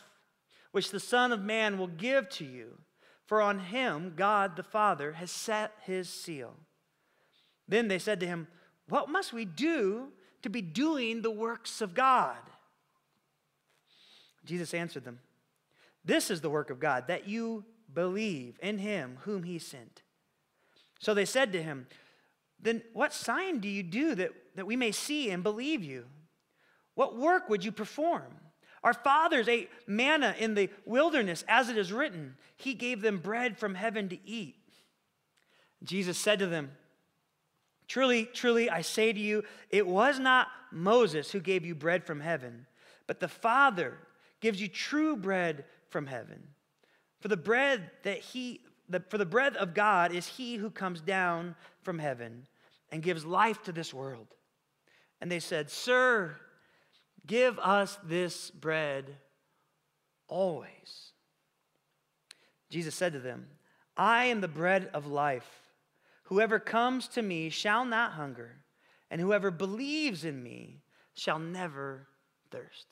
which 0.72 0.92
the 0.92 1.00
Son 1.00 1.32
of 1.32 1.42
Man 1.42 1.78
will 1.78 1.88
give 1.88 2.30
to 2.30 2.46
you. 2.46 2.78
For 3.26 3.42
on 3.42 3.60
him 3.60 4.14
God 4.16 4.56
the 4.56 4.64
Father 4.64 5.14
has 5.14 5.32
set 5.32 5.72
his 5.84 6.10
seal. 6.10 6.56
Then 7.68 7.88
they 7.88 8.00
said 8.00 8.20
to 8.22 8.28
him, 8.28 8.48
What 8.88 9.10
must 9.10 9.34
we 9.34 9.46
do 9.46 10.10
to 10.42 10.50
be 10.50 10.62
doing 10.62 11.22
the 11.22 11.32
works 11.32 11.82
of 11.82 11.94
God? 11.94 12.38
Jesus 14.46 14.74
answered 14.74 15.06
them, 15.06 15.20
This 16.04 16.32
is 16.32 16.42
the 16.42 16.50
work 16.50 16.72
of 16.72 16.80
God, 16.80 17.08
that 17.08 17.28
you 17.28 17.66
believe 17.94 18.60
in 18.62 18.78
him 18.80 19.18
whom 19.22 19.44
he 19.44 19.60
sent. 19.60 20.02
So 21.00 21.14
they 21.14 21.26
said 21.26 21.52
to 21.54 21.64
him, 21.64 21.88
Then 22.60 22.82
what 22.94 23.14
sign 23.14 23.60
do 23.60 23.68
you 23.68 23.84
do 23.84 24.16
that, 24.16 24.32
that 24.56 24.68
we 24.68 24.76
may 24.76 24.92
see 24.92 25.32
and 25.32 25.44
believe 25.44 25.84
you? 25.84 26.06
What 26.96 27.18
work 27.18 27.50
would 27.50 27.64
you 27.64 27.72
perform? 27.72 28.36
Our 28.84 28.94
fathers 28.94 29.48
ate 29.48 29.70
manna 29.88 30.36
in 30.38 30.56
the 30.56 30.70
wilderness, 30.86 31.44
as 31.48 31.70
it 31.70 31.78
is 31.78 31.92
written, 31.92 32.36
He 32.58 32.74
gave 32.74 33.02
them 33.02 33.20
bread 33.20 33.58
from 33.58 33.76
heaven 33.76 34.10
to 34.10 34.28
eat. 34.28 34.56
Jesus 35.84 36.18
said 36.18 36.40
to 36.40 36.48
them, 36.48 36.72
Truly, 37.88 38.26
truly, 38.26 38.70
I 38.70 38.82
say 38.82 39.12
to 39.12 39.20
you, 39.20 39.44
it 39.70 39.88
was 39.88 40.20
not 40.20 40.48
Moses 40.72 41.32
who 41.32 41.40
gave 41.40 41.66
you 41.66 41.74
bread 41.74 42.04
from 42.04 42.20
heaven, 42.20 42.68
but 43.08 43.20
the 43.20 43.28
Father 43.28 43.98
gives 44.42 44.62
you 44.62 44.68
true 44.68 45.16
bread 45.16 45.66
from 45.90 46.06
heaven. 46.06 46.50
For 47.20 47.28
the 47.28 47.38
bread 47.38 47.92
that 48.04 48.20
he, 48.20 48.62
the, 48.88 49.02
for 49.10 49.18
the 49.18 49.26
bread 49.26 49.56
of 49.58 49.74
God 49.74 50.14
is 50.14 50.26
he 50.26 50.56
who 50.56 50.70
comes 50.70 51.02
down 51.02 51.56
from 51.82 52.00
heaven 52.00 52.48
and 52.92 53.04
gives 53.04 53.26
life 53.26 53.62
to 53.64 53.72
this 53.72 53.94
world. 53.94 54.28
And 55.22 55.32
they 55.32 55.40
said, 55.40 55.70
Sir, 55.70 56.36
give 57.28 57.60
us 57.60 57.98
this 58.04 58.50
bread 58.52 59.18
always. 60.28 61.12
Jesus 62.70 62.96
said 62.96 63.14
to 63.14 63.20
them, 63.20 63.48
I 63.98 64.26
am 64.26 64.42
the 64.42 64.48
bread 64.48 64.90
of 64.94 65.08
life. 65.08 65.50
Whoever 66.24 66.60
comes 66.60 67.08
to 67.10 67.22
me 67.22 67.50
shall 67.50 67.84
not 67.84 68.14
hunger, 68.14 68.58
and 69.10 69.20
whoever 69.20 69.52
believes 69.52 70.24
in 70.24 70.42
me 70.42 70.84
shall 71.16 71.40
never 71.40 72.08
thirst. 72.52 72.86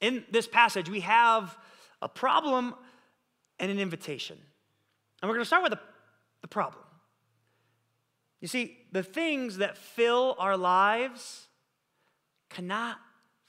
In 0.00 0.24
this 0.30 0.46
passage, 0.46 0.88
we 0.88 1.00
have 1.00 1.56
a 2.02 2.08
problem 2.08 2.74
and 3.58 3.70
an 3.70 3.78
invitation. 3.78 4.38
And 5.20 5.28
we're 5.28 5.34
going 5.34 5.42
to 5.42 5.46
start 5.46 5.62
with 5.62 5.72
the, 5.72 5.80
the 6.42 6.48
problem. 6.48 6.84
You 8.40 8.48
see, 8.48 8.78
the 8.92 9.02
things 9.02 9.58
that 9.58 9.76
fill 9.76 10.36
our 10.38 10.56
lives 10.56 11.48
cannot 12.48 12.98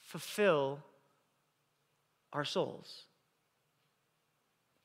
fulfill 0.01 0.79
our 2.33 2.43
souls. 2.43 3.03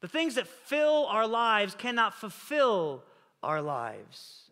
The 0.00 0.09
things 0.09 0.35
that 0.35 0.47
fill 0.47 1.06
our 1.06 1.26
lives 1.26 1.75
cannot 1.75 2.14
fulfill 2.14 3.02
our 3.42 3.62
lives. 3.62 4.42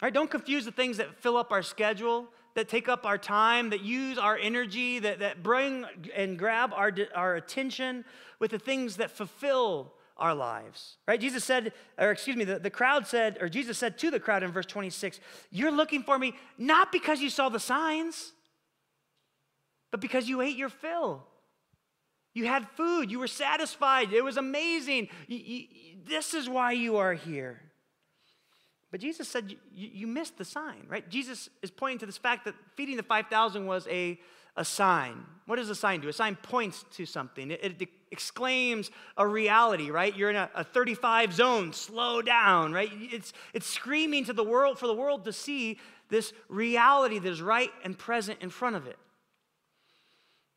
All 0.00 0.06
right, 0.06 0.12
don't 0.14 0.30
confuse 0.30 0.64
the 0.64 0.72
things 0.72 0.96
that 0.96 1.14
fill 1.20 1.36
up 1.36 1.52
our 1.52 1.62
schedule 1.62 2.28
that 2.56 2.68
take 2.68 2.88
up 2.88 3.06
our 3.06 3.18
time, 3.18 3.70
that 3.70 3.82
use 3.82 4.18
our 4.18 4.36
energy, 4.36 4.98
that, 4.98 5.20
that 5.20 5.42
bring 5.42 5.84
and 6.14 6.38
grab 6.38 6.72
our, 6.74 6.90
our 7.14 7.36
attention 7.36 8.04
with 8.40 8.50
the 8.50 8.58
things 8.58 8.96
that 8.96 9.10
fulfill 9.10 9.92
our 10.16 10.34
lives. 10.34 10.96
Right? 11.06 11.20
Jesus 11.20 11.44
said, 11.44 11.74
or 11.98 12.10
excuse 12.10 12.34
me, 12.34 12.44
the, 12.44 12.58
the 12.58 12.70
crowd 12.70 13.06
said, 13.06 13.36
or 13.42 13.50
Jesus 13.50 13.76
said 13.76 13.98
to 13.98 14.10
the 14.10 14.18
crowd 14.18 14.42
in 14.42 14.52
verse 14.52 14.64
26, 14.66 15.20
You're 15.50 15.70
looking 15.70 16.02
for 16.02 16.18
me 16.18 16.34
not 16.56 16.90
because 16.90 17.20
you 17.20 17.28
saw 17.28 17.50
the 17.50 17.60
signs, 17.60 18.32
but 19.90 20.00
because 20.00 20.26
you 20.26 20.40
ate 20.40 20.56
your 20.56 20.70
fill. 20.70 21.24
You 22.32 22.46
had 22.46 22.66
food, 22.70 23.10
you 23.10 23.18
were 23.18 23.28
satisfied, 23.28 24.12
it 24.12 24.24
was 24.24 24.38
amazing. 24.38 25.08
You, 25.26 25.38
you, 25.38 25.66
this 26.06 26.32
is 26.32 26.48
why 26.48 26.72
you 26.72 26.96
are 26.96 27.14
here. 27.14 27.60
But 28.96 29.02
Jesus 29.02 29.28
said, 29.28 29.54
you, 29.74 30.06
missed 30.06 30.38
the 30.38 30.44
sign, 30.46 30.86
right? 30.88 31.06
Jesus 31.10 31.50
is 31.60 31.70
pointing 31.70 31.98
to 31.98 32.06
this 32.06 32.16
fact 32.16 32.46
that 32.46 32.54
feeding 32.76 32.96
the 32.96 33.02
5,000 33.02 33.66
was 33.66 33.86
a, 33.88 34.18
a 34.56 34.64
sign. 34.64 35.22
What 35.44 35.56
does 35.56 35.68
a 35.68 35.74
sign 35.74 36.00
do? 36.00 36.08
A 36.08 36.14
sign 36.14 36.34
points 36.34 36.82
to 36.92 37.04
something, 37.04 37.50
it, 37.50 37.60
it 37.62 37.88
exclaims 38.10 38.90
a 39.18 39.26
reality, 39.26 39.90
right? 39.90 40.16
You're 40.16 40.30
in 40.30 40.36
a, 40.36 40.48
a 40.54 40.64
35 40.64 41.34
zone, 41.34 41.74
slow 41.74 42.22
down, 42.22 42.72
right? 42.72 42.88
It's, 42.90 43.34
it's 43.52 43.66
screaming 43.66 44.24
to 44.24 44.32
the 44.32 44.42
world 44.42 44.78
for 44.78 44.86
the 44.86 44.94
world 44.94 45.26
to 45.26 45.32
see 45.34 45.78
this 46.08 46.32
reality 46.48 47.18
that 47.18 47.28
is 47.28 47.42
right 47.42 47.72
and 47.84 47.98
present 47.98 48.38
in 48.40 48.48
front 48.48 48.76
of 48.76 48.86
it. 48.86 48.96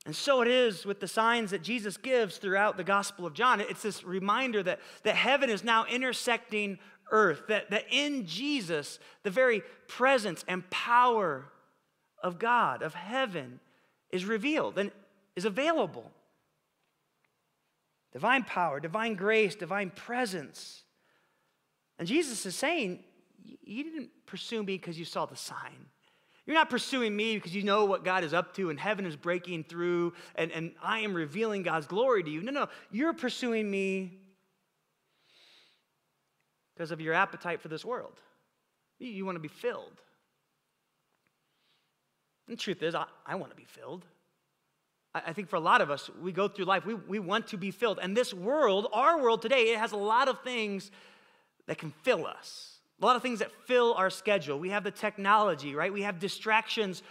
And 0.05 0.15
so 0.15 0.41
it 0.41 0.47
is 0.47 0.85
with 0.85 1.01
the 1.01 1.09
signs 1.09 1.51
that 1.51 1.61
Jesus 1.61 1.97
gives 1.97 2.37
throughout 2.37 2.77
the 2.77 2.85
Gospel 2.85 3.25
of 3.25 3.33
John. 3.33 3.59
It's 3.59 3.81
this 3.81 4.05
reminder 4.05 4.63
that, 4.63 4.79
that 5.03 5.15
heaven 5.15 5.49
is 5.49 5.63
now 5.63 5.85
intersecting 5.85 6.79
earth, 7.11 7.43
that, 7.47 7.69
that 7.71 7.85
in 7.91 8.25
Jesus, 8.25 8.99
the 9.23 9.29
very 9.29 9.61
presence 9.87 10.43
and 10.47 10.69
power 10.69 11.45
of 12.23 12.39
God, 12.39 12.81
of 12.81 12.93
heaven, 12.93 13.59
is 14.11 14.25
revealed 14.25 14.77
and 14.77 14.91
is 15.35 15.45
available. 15.45 16.11
Divine 18.11 18.43
power, 18.43 18.79
divine 18.79 19.15
grace, 19.15 19.55
divine 19.55 19.91
presence. 19.91 20.83
And 21.97 22.07
Jesus 22.07 22.45
is 22.45 22.55
saying, 22.55 23.03
You 23.43 23.83
didn't 23.83 24.09
pursue 24.25 24.63
me 24.63 24.77
because 24.77 24.97
you 24.97 25.05
saw 25.05 25.25
the 25.25 25.35
sign. 25.35 25.85
You're 26.45 26.55
not 26.55 26.71
pursuing 26.71 27.15
me 27.15 27.35
because 27.35 27.53
you 27.53 27.61
know 27.61 27.85
what 27.85 28.03
God 28.03 28.23
is 28.23 28.33
up 28.33 28.55
to 28.55 28.71
and 28.71 28.79
heaven 28.79 29.05
is 29.05 29.15
breaking 29.15 29.65
through 29.65 30.13
and, 30.33 30.51
and 30.51 30.71
I 30.81 31.01
am 31.01 31.13
revealing 31.13 31.61
God's 31.61 31.85
glory 31.85 32.23
to 32.23 32.29
you. 32.29 32.41
No, 32.41 32.51
no, 32.51 32.69
you're 32.89 33.13
pursuing 33.13 33.69
me 33.69 34.17
because 36.79 36.91
of 36.91 37.01
your 37.01 37.13
appetite 37.13 37.59
for 37.59 37.67
this 37.67 37.83
world. 37.83 38.21
You, 38.99 39.25
want 39.25 39.35
to 39.35 39.41
be 39.41 39.49
filled. 39.49 40.01
And 42.47 42.57
the 42.57 42.61
truth 42.61 42.81
is, 42.81 42.95
I, 42.95 43.03
I 43.25 43.35
want 43.35 43.51
to 43.51 43.57
be 43.57 43.65
filled. 43.65 44.05
I, 45.13 45.23
I 45.27 45.33
think 45.33 45.49
for 45.49 45.57
a 45.57 45.59
lot 45.59 45.81
of 45.81 45.91
us, 45.91 46.09
we 46.21 46.31
go 46.31 46.47
through 46.47 46.63
life, 46.63 46.85
we, 46.85 46.93
we 46.93 47.19
want 47.19 47.47
to 47.47 47.57
be 47.57 47.71
filled. 47.71 47.99
And 48.01 48.15
this 48.15 48.33
world, 48.33 48.87
our 48.93 49.21
world 49.21 49.41
today, 49.41 49.73
it 49.73 49.77
has 49.77 49.91
a 49.91 49.97
lot 49.97 50.29
of 50.29 50.41
things 50.41 50.89
that 51.67 51.77
can 51.77 51.91
fill 52.03 52.25
us. 52.25 52.77
A 53.01 53.05
lot 53.05 53.17
of 53.17 53.21
things 53.21 53.39
that 53.39 53.51
fill 53.65 53.93
our 53.95 54.09
schedule. 54.09 54.57
We 54.57 54.69
have 54.69 54.85
the 54.85 54.91
technology, 54.91 55.75
right? 55.75 55.91
We 55.91 56.03
have 56.03 56.17
distractions 56.17 57.03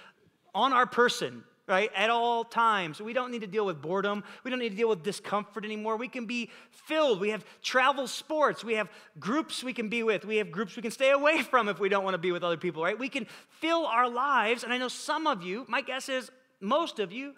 on 0.54 0.72
our 0.72 0.86
person 0.86 1.44
right, 1.68 1.90
at 1.94 2.10
all 2.10 2.44
times. 2.44 3.00
We 3.00 3.12
don't 3.12 3.30
need 3.30 3.42
to 3.42 3.46
deal 3.46 3.66
with 3.66 3.82
boredom. 3.82 4.24
We 4.42 4.50
don't 4.50 4.58
need 4.58 4.70
to 4.70 4.76
deal 4.76 4.88
with 4.88 5.02
discomfort 5.02 5.64
anymore. 5.64 5.96
We 5.96 6.08
can 6.08 6.26
be 6.26 6.50
filled. 6.70 7.20
We 7.20 7.30
have 7.30 7.44
travel 7.62 8.06
sports. 8.06 8.64
We 8.64 8.74
have 8.74 8.88
groups 9.20 9.62
we 9.62 9.72
can 9.72 9.88
be 9.88 10.02
with. 10.02 10.24
We 10.24 10.36
have 10.36 10.50
groups 10.50 10.76
we 10.76 10.82
can 10.82 10.90
stay 10.90 11.10
away 11.10 11.42
from 11.42 11.68
if 11.68 11.78
we 11.78 11.88
don't 11.88 12.04
want 12.04 12.14
to 12.14 12.18
be 12.18 12.32
with 12.32 12.42
other 12.42 12.56
people, 12.56 12.82
right? 12.82 12.98
We 12.98 13.08
can 13.08 13.26
fill 13.60 13.86
our 13.86 14.08
lives. 14.08 14.64
And 14.64 14.72
I 14.72 14.78
know 14.78 14.88
some 14.88 15.26
of 15.26 15.42
you, 15.42 15.66
my 15.68 15.82
guess 15.82 16.08
is 16.08 16.30
most 16.60 16.98
of 16.98 17.12
you, 17.12 17.34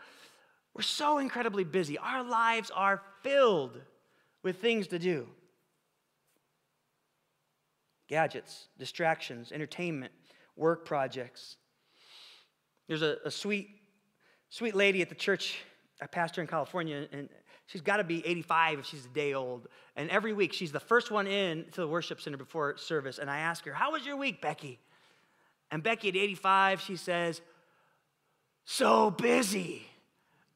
we're 0.74 0.82
so 0.82 1.18
incredibly 1.18 1.64
busy. 1.64 1.98
Our 1.98 2.22
lives 2.22 2.70
are 2.70 3.02
filled 3.22 3.80
with 4.42 4.60
things 4.60 4.86
to 4.88 4.98
do 4.98 5.26
gadgets, 8.08 8.66
distractions, 8.76 9.52
entertainment, 9.52 10.12
work 10.56 10.84
projects. 10.84 11.56
There's 12.88 13.02
a, 13.02 13.18
a 13.24 13.30
sweet 13.30 13.68
sweet 14.50 14.74
lady 14.74 15.00
at 15.00 15.08
the 15.08 15.14
church 15.14 15.58
I 16.02 16.06
pastor 16.06 16.40
in 16.40 16.46
California, 16.46 17.06
and 17.12 17.28
she's 17.66 17.82
got 17.82 17.98
to 17.98 18.04
be 18.04 18.26
85 18.26 18.78
if 18.80 18.86
she's 18.86 19.04
a 19.04 19.08
day 19.08 19.34
old. 19.34 19.68
And 19.96 20.10
every 20.10 20.32
week, 20.32 20.52
she's 20.52 20.72
the 20.72 20.80
first 20.80 21.10
one 21.10 21.26
in 21.26 21.66
to 21.72 21.82
the 21.82 21.88
worship 21.88 22.20
center 22.20 22.36
before 22.36 22.76
service. 22.78 23.18
And 23.18 23.30
I 23.30 23.40
ask 23.40 23.64
her, 23.64 23.72
How 23.72 23.92
was 23.92 24.06
your 24.06 24.16
week, 24.16 24.40
Becky? 24.40 24.78
And 25.70 25.82
Becky 25.82 26.08
at 26.08 26.16
85, 26.16 26.80
she 26.80 26.96
says, 26.96 27.40
So 28.64 29.10
busy. 29.10 29.86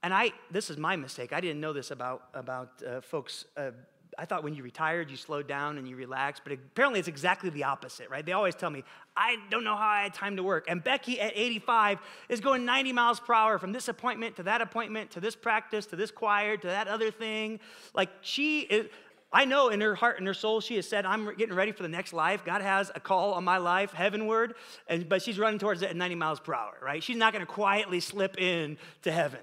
And 0.03 0.13
I, 0.13 0.33
this 0.51 0.71
is 0.71 0.77
my 0.77 0.97
mistake. 0.97 1.33
I 1.33 1.41
didn't 1.41 1.61
know 1.61 1.73
this 1.73 1.91
about, 1.91 2.25
about 2.35 2.83
uh, 2.87 3.01
folks 3.01 3.47
uh, 3.57 3.71
I 4.19 4.25
thought 4.25 4.45
when 4.45 4.55
you 4.55 4.63
retired, 4.63 5.11
you 5.11 5.17
slowed 5.17 5.47
down 5.47 5.79
and 5.79 5.89
you 5.89 5.97
relaxed, 5.97 6.43
but 6.45 6.53
apparently 6.53 6.99
it's 6.99 7.09
exactly 7.09 7.51
the 7.51 7.65
opposite, 7.65 8.09
right? 8.11 8.25
They 8.25 8.33
always 8.33 8.55
tell 8.55 8.71
me, 8.71 8.85
I 9.17 9.37
don't 9.51 9.65
know 9.65 9.77
how 9.77 9.89
I 9.89 10.03
had 10.03 10.15
time 10.15 10.37
to 10.37 10.43
work. 10.43 10.67
And 10.69 10.83
Becky 10.83 11.21
at 11.21 11.33
85 11.35 11.99
is 12.29 12.41
going 12.41 12.65
90 12.65 12.93
miles 12.93 13.21
per 13.21 13.35
hour 13.35 13.59
from 13.59 13.73
this 13.73 13.89
appointment 13.89 14.37
to 14.37 14.43
that 14.45 14.61
appointment 14.61 15.11
to 15.13 15.21
this 15.21 15.37
practice 15.37 15.87
to 15.87 15.97
this 15.97 16.11
choir 16.11 16.57
to 16.57 16.67
that 16.67 16.89
other 16.89 17.11
thing. 17.11 17.61
Like 17.95 18.11
she 18.21 18.61
is, 18.61 18.87
I 19.33 19.45
know 19.45 19.69
in 19.69 19.81
her 19.81 19.97
heart 19.97 20.19
and 20.19 20.27
her 20.29 20.35
soul, 20.35 20.61
she 20.61 20.77
has 20.77 20.89
said, 20.89 21.05
I'm 21.05 21.35
getting 21.37 21.57
ready 21.57 21.73
for 21.73 21.83
the 21.83 21.89
next 21.89 22.13
life. 22.13 22.45
God 22.45 22.63
has 22.63 22.93
a 22.95 23.01
call 23.01 23.33
on 23.33 23.43
my 23.43 23.59
life 23.59 23.93
heavenward, 23.93 24.55
and, 24.87 25.09
but 25.09 25.23
she's 25.23 25.41
running 25.41 25.59
towards 25.59 25.83
it 25.83 25.91
at 25.91 25.97
90 25.97 26.15
miles 26.15 26.39
per 26.39 26.55
hour, 26.55 26.75
right? 26.81 27.03
She's 27.03 27.17
not 27.17 27.33
going 27.33 27.45
to 27.45 27.53
quietly 27.53 27.99
slip 27.99 28.39
in 28.41 28.79
to 29.03 29.11
heaven. 29.11 29.41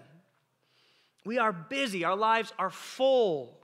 We 1.25 1.37
are 1.39 1.51
busy, 1.51 2.05
our 2.05 2.15
lives 2.15 2.53
are 2.57 2.69
full. 2.69 3.60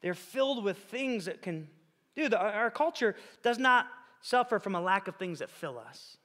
They're 0.00 0.14
filled 0.14 0.64
with 0.64 0.78
things 0.78 1.24
that 1.26 1.42
can 1.42 1.68
do. 2.16 2.28
Our 2.34 2.70
culture 2.70 3.16
does 3.42 3.58
not 3.58 3.86
suffer 4.20 4.58
from 4.58 4.74
a 4.74 4.80
lack 4.80 5.08
of 5.08 5.16
things 5.16 5.38
that 5.38 5.50
fill 5.50 5.78
us. 5.78 6.16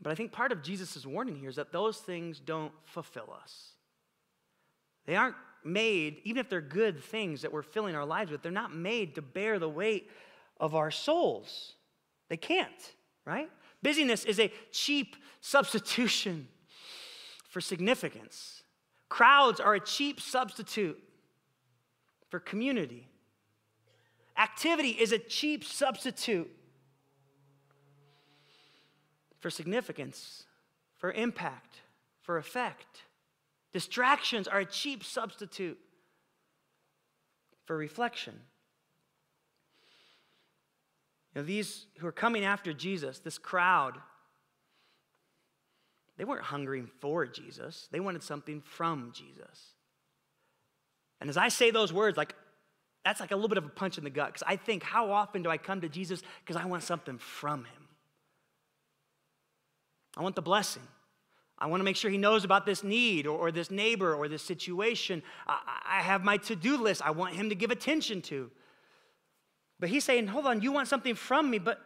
But 0.00 0.10
I 0.10 0.14
think 0.14 0.32
part 0.32 0.52
of 0.52 0.62
Jesus' 0.62 1.06
warning 1.06 1.36
here 1.36 1.48
is 1.48 1.56
that 1.56 1.72
those 1.72 1.98
things 1.98 2.40
don't 2.40 2.72
fulfill 2.84 3.32
us. 3.42 3.72
They 5.06 5.16
aren't 5.16 5.36
made, 5.64 6.20
even 6.24 6.40
if 6.40 6.48
they're 6.48 6.60
good 6.60 7.02
things 7.02 7.42
that 7.42 7.52
we're 7.52 7.62
filling 7.62 7.94
our 7.94 8.04
lives 8.04 8.30
with, 8.30 8.42
they're 8.42 8.50
not 8.50 8.74
made 8.74 9.14
to 9.14 9.22
bear 9.22 9.58
the 9.58 9.68
weight 9.68 10.10
of 10.58 10.74
our 10.74 10.90
souls. 10.90 11.74
They 12.28 12.36
can't. 12.36 12.94
right? 13.24 13.48
Busyness 13.82 14.24
is 14.24 14.40
a 14.40 14.52
cheap 14.70 15.16
substitution 15.40 16.48
for 17.48 17.60
significance. 17.60 18.62
Crowds 19.08 19.60
are 19.60 19.74
a 19.74 19.80
cheap 19.80 20.20
substitute 20.20 20.98
for 22.32 22.40
community. 22.40 23.06
Activity 24.38 24.88
is 24.88 25.12
a 25.12 25.18
cheap 25.18 25.62
substitute 25.62 26.50
for 29.38 29.50
significance, 29.50 30.44
for 30.96 31.12
impact, 31.12 31.82
for 32.22 32.38
effect. 32.38 33.02
Distractions 33.74 34.48
are 34.48 34.60
a 34.60 34.64
cheap 34.64 35.04
substitute 35.04 35.78
for 37.66 37.76
reflection. 37.76 38.40
You 41.34 41.42
know, 41.42 41.46
these 41.46 41.84
who 41.98 42.06
are 42.06 42.12
coming 42.12 42.46
after 42.46 42.72
Jesus, 42.72 43.18
this 43.18 43.36
crowd, 43.36 43.98
they 46.16 46.24
weren't 46.24 46.44
hungering 46.44 46.88
for 46.98 47.26
Jesus, 47.26 47.88
they 47.92 48.00
wanted 48.00 48.22
something 48.22 48.62
from 48.62 49.12
Jesus. 49.14 49.74
And 51.22 51.30
as 51.30 51.36
I 51.36 51.50
say 51.50 51.70
those 51.70 51.92
words, 51.92 52.16
like 52.16 52.34
that's 53.04 53.20
like 53.20 53.30
a 53.30 53.36
little 53.36 53.48
bit 53.48 53.58
of 53.58 53.64
a 53.64 53.68
punch 53.68 53.96
in 53.96 54.02
the 54.02 54.10
gut 54.10 54.26
because 54.26 54.42
I 54.44 54.56
think, 54.56 54.82
how 54.82 55.12
often 55.12 55.44
do 55.44 55.50
I 55.50 55.56
come 55.56 55.80
to 55.82 55.88
Jesus 55.88 56.20
because 56.44 56.60
I 56.60 56.66
want 56.66 56.82
something 56.82 57.16
from 57.16 57.60
him? 57.60 57.88
I 60.16 60.22
want 60.22 60.34
the 60.34 60.42
blessing. 60.42 60.82
I 61.56 61.66
want 61.66 61.78
to 61.78 61.84
make 61.84 61.94
sure 61.94 62.10
he 62.10 62.18
knows 62.18 62.42
about 62.42 62.66
this 62.66 62.82
need 62.82 63.28
or, 63.28 63.38
or 63.38 63.52
this 63.52 63.70
neighbor 63.70 64.12
or 64.12 64.26
this 64.26 64.42
situation. 64.42 65.22
I, 65.46 65.60
I 65.86 66.02
have 66.02 66.24
my 66.24 66.38
to 66.38 66.56
do 66.56 66.76
list 66.76 67.00
I 67.02 67.12
want 67.12 67.36
him 67.36 67.50
to 67.50 67.54
give 67.54 67.70
attention 67.70 68.20
to. 68.22 68.50
But 69.78 69.88
he's 69.88 70.02
saying, 70.02 70.26
hold 70.26 70.46
on, 70.46 70.60
you 70.60 70.72
want 70.72 70.88
something 70.88 71.14
from 71.14 71.48
me, 71.50 71.60
but 71.60 71.80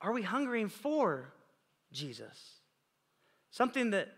are 0.00 0.12
we 0.12 0.22
hungering 0.22 0.68
for 0.68 1.32
Jesus? 1.92 2.60
Something 3.50 3.90
that, 3.90 4.08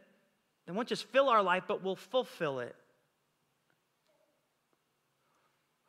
that 0.67 0.75
won't 0.75 0.89
just 0.89 1.05
fill 1.05 1.31
our 1.31 1.43
life, 1.43 1.65
but 1.67 1.83
will 1.83 1.97
fulfill 1.97 2.59
it. 2.61 2.77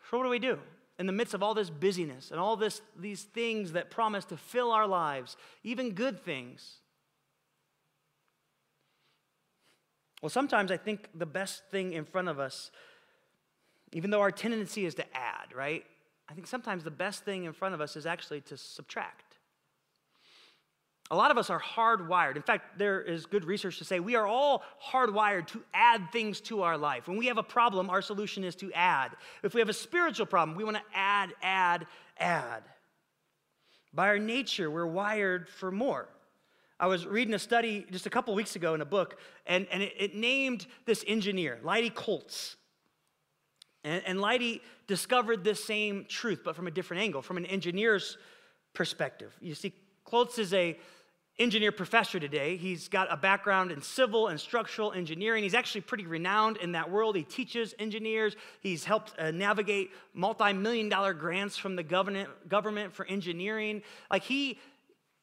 So, 0.09 0.17
what 0.17 0.23
do 0.23 0.29
we 0.29 0.39
do? 0.39 0.59
In 0.97 1.07
the 1.07 1.11
midst 1.11 1.33
of 1.33 1.43
all 1.43 1.53
this 1.53 1.69
busyness 1.69 2.31
and 2.31 2.39
all 2.39 2.55
this, 2.55 2.81
these 2.97 3.23
things 3.23 3.73
that 3.73 3.89
promise 3.89 4.23
to 4.25 4.37
fill 4.37 4.71
our 4.71 4.87
lives, 4.87 5.35
even 5.63 5.91
good 5.91 6.23
things. 6.23 6.77
Well, 10.21 10.29
sometimes 10.29 10.71
I 10.71 10.77
think 10.77 11.09
the 11.13 11.25
best 11.25 11.63
thing 11.69 11.93
in 11.93 12.05
front 12.05 12.29
of 12.29 12.39
us, 12.39 12.71
even 13.91 14.09
though 14.09 14.21
our 14.21 14.31
tendency 14.31 14.85
is 14.85 14.95
to 14.95 15.05
add, 15.15 15.53
right? 15.53 15.83
I 16.29 16.33
think 16.33 16.47
sometimes 16.47 16.83
the 16.83 16.91
best 16.91 17.25
thing 17.25 17.43
in 17.43 17.53
front 17.53 17.75
of 17.75 17.81
us 17.81 17.95
is 17.95 18.05
actually 18.05 18.41
to 18.41 18.57
subtract. 18.57 19.34
A 21.11 21.15
lot 21.15 21.29
of 21.29 21.37
us 21.37 21.51
are 21.51 21.61
hardwired. 21.61 22.35
In 22.35 22.41
fact, 22.41 22.79
there 22.79 22.99
is 22.99 23.27
good 23.27 23.45
research 23.45 23.77
to 23.77 23.85
say 23.85 23.99
we 23.99 24.15
are 24.15 24.25
all 24.25 24.63
hardwired 24.83 25.45
to 25.47 25.61
add 25.73 26.11
things 26.11 26.41
to 26.41 26.63
our 26.63 26.77
life. 26.77 27.07
When 27.07 27.17
we 27.17 27.27
have 27.27 27.37
a 27.37 27.43
problem, 27.43 27.91
our 27.91 28.01
solution 28.01 28.43
is 28.43 28.55
to 28.55 28.73
add. 28.73 29.11
If 29.43 29.53
we 29.53 29.61
have 29.61 29.69
a 29.69 29.73
spiritual 29.73 30.25
problem, 30.25 30.57
we 30.57 30.63
want 30.63 30.77
to 30.77 30.83
add, 30.95 31.33
add, 31.43 31.85
add. 32.17 32.63
By 33.93 34.07
our 34.07 34.17
nature, 34.17 34.71
we're 34.71 34.87
wired 34.87 35.47
for 35.47 35.71
more. 35.71 36.09
I 36.79 36.87
was 36.87 37.05
reading 37.05 37.35
a 37.35 37.39
study 37.39 37.85
just 37.91 38.07
a 38.07 38.09
couple 38.09 38.33
weeks 38.33 38.55
ago 38.55 38.73
in 38.73 38.81
a 38.81 38.85
book, 38.85 39.19
and, 39.45 39.67
and 39.71 39.83
it, 39.83 39.93
it 39.97 40.15
named 40.15 40.65
this 40.85 41.05
engineer, 41.07 41.59
Leidy 41.63 41.91
Koltz. 41.91 42.55
And, 43.83 44.01
and 44.07 44.19
Leidy 44.19 44.61
discovered 44.87 45.43
this 45.43 45.63
same 45.63 46.05
truth, 46.09 46.41
but 46.43 46.55
from 46.55 46.65
a 46.67 46.71
different 46.71 47.03
angle, 47.03 47.21
from 47.21 47.37
an 47.37 47.45
engineer's 47.45 48.17
perspective. 48.73 49.33
You 49.39 49.53
see, 49.53 49.71
Koltz 50.05 50.37
is 50.39 50.53
a 50.53 50.77
engineer 51.37 51.71
professor 51.71 52.19
today. 52.19 52.55
He's 52.55 52.87
got 52.87 53.11
a 53.11 53.17
background 53.17 53.71
in 53.71 53.81
civil 53.81 54.27
and 54.27 54.39
structural 54.39 54.93
engineering. 54.93 55.43
He's 55.43 55.53
actually 55.53 55.81
pretty 55.81 56.05
renowned 56.05 56.57
in 56.57 56.71
that 56.73 56.89
world. 56.89 57.15
He 57.15 57.23
teaches 57.23 57.75
engineers. 57.77 58.35
He's 58.61 58.85
helped 58.85 59.13
uh, 59.19 59.31
navigate 59.31 59.91
multi-million 60.13 60.87
dollar 60.89 61.13
grants 61.13 61.57
from 61.57 61.75
the 61.75 61.83
government, 61.83 62.29
government 62.47 62.93
for 62.93 63.05
engineering. 63.05 63.81
Like 64.09 64.23
he, 64.23 64.59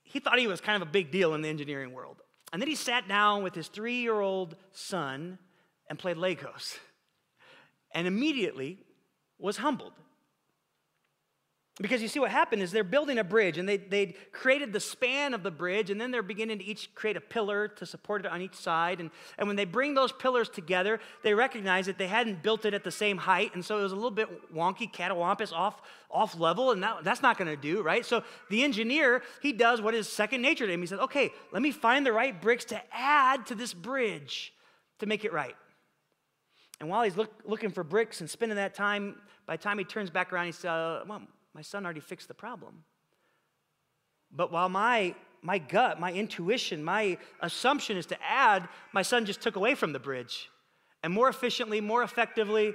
he 0.02 0.20
thought 0.20 0.38
he 0.38 0.46
was 0.46 0.60
kind 0.60 0.80
of 0.80 0.86
a 0.86 0.90
big 0.90 1.10
deal 1.10 1.34
in 1.34 1.42
the 1.42 1.48
engineering 1.48 1.92
world. 1.92 2.18
And 2.52 2.60
then 2.60 2.68
he 2.68 2.74
sat 2.74 3.08
down 3.08 3.42
with 3.42 3.54
his 3.54 3.68
three-year-old 3.68 4.56
son 4.72 5.38
and 5.88 5.98
played 5.98 6.18
Legos 6.18 6.76
and 7.94 8.06
immediately 8.06 8.78
was 9.38 9.56
humbled. 9.56 9.92
Because 11.80 12.02
you 12.02 12.08
see, 12.08 12.20
what 12.20 12.30
happened 12.30 12.60
is 12.60 12.70
they're 12.70 12.84
building 12.84 13.16
a 13.16 13.24
bridge 13.24 13.56
and 13.56 13.66
they, 13.66 13.78
they 13.78 14.14
created 14.30 14.74
the 14.74 14.78
span 14.78 15.32
of 15.32 15.42
the 15.42 15.50
bridge, 15.50 15.88
and 15.88 15.98
then 15.98 16.10
they're 16.10 16.22
beginning 16.22 16.58
to 16.58 16.64
each 16.64 16.94
create 16.94 17.16
a 17.16 17.20
pillar 17.20 17.66
to 17.66 17.86
support 17.86 18.26
it 18.26 18.30
on 18.30 18.42
each 18.42 18.54
side. 18.54 19.00
And, 19.00 19.10
and 19.38 19.48
when 19.48 19.56
they 19.56 19.64
bring 19.64 19.94
those 19.94 20.12
pillars 20.12 20.50
together, 20.50 21.00
they 21.22 21.32
recognize 21.32 21.86
that 21.86 21.96
they 21.96 22.08
hadn't 22.08 22.42
built 22.42 22.66
it 22.66 22.74
at 22.74 22.84
the 22.84 22.90
same 22.90 23.16
height, 23.16 23.54
and 23.54 23.64
so 23.64 23.78
it 23.78 23.82
was 23.82 23.92
a 23.92 23.94
little 23.94 24.10
bit 24.10 24.54
wonky, 24.54 24.92
catawampus, 24.92 25.50
off, 25.50 25.80
off 26.10 26.38
level, 26.38 26.72
and 26.72 26.82
that, 26.82 27.04
that's 27.04 27.22
not 27.22 27.38
gonna 27.38 27.56
do, 27.56 27.80
right? 27.80 28.04
So 28.04 28.22
the 28.50 28.62
engineer, 28.62 29.22
he 29.40 29.54
does 29.54 29.80
what 29.80 29.94
is 29.94 30.06
second 30.10 30.42
nature 30.42 30.66
to 30.66 30.72
him. 30.72 30.80
He 30.80 30.86
says, 30.86 31.00
okay, 31.00 31.30
let 31.52 31.62
me 31.62 31.70
find 31.70 32.04
the 32.04 32.12
right 32.12 32.38
bricks 32.38 32.66
to 32.66 32.82
add 32.92 33.46
to 33.46 33.54
this 33.54 33.72
bridge 33.72 34.52
to 34.98 35.06
make 35.06 35.24
it 35.24 35.32
right. 35.32 35.56
And 36.80 36.90
while 36.90 37.02
he's 37.02 37.16
look, 37.16 37.32
looking 37.46 37.70
for 37.70 37.82
bricks 37.82 38.20
and 38.20 38.28
spending 38.28 38.56
that 38.56 38.74
time, 38.74 39.16
by 39.46 39.56
the 39.56 39.62
time 39.62 39.78
he 39.78 39.84
turns 39.84 40.10
back 40.10 40.34
around, 40.34 40.46
he 40.46 40.52
says, 40.52 40.66
uh, 40.66 41.04
well, 41.08 41.22
my 41.54 41.62
son 41.62 41.84
already 41.84 42.00
fixed 42.00 42.28
the 42.28 42.34
problem. 42.34 42.84
But 44.30 44.50
while 44.50 44.68
my, 44.68 45.14
my 45.42 45.58
gut, 45.58 46.00
my 46.00 46.12
intuition, 46.12 46.82
my 46.82 47.18
assumption 47.40 47.96
is 47.96 48.06
to 48.06 48.16
add, 48.22 48.68
my 48.92 49.02
son 49.02 49.26
just 49.26 49.42
took 49.42 49.56
away 49.56 49.74
from 49.74 49.92
the 49.92 49.98
bridge 49.98 50.48
and 51.02 51.12
more 51.12 51.28
efficiently, 51.28 51.80
more 51.80 52.02
effectively 52.02 52.74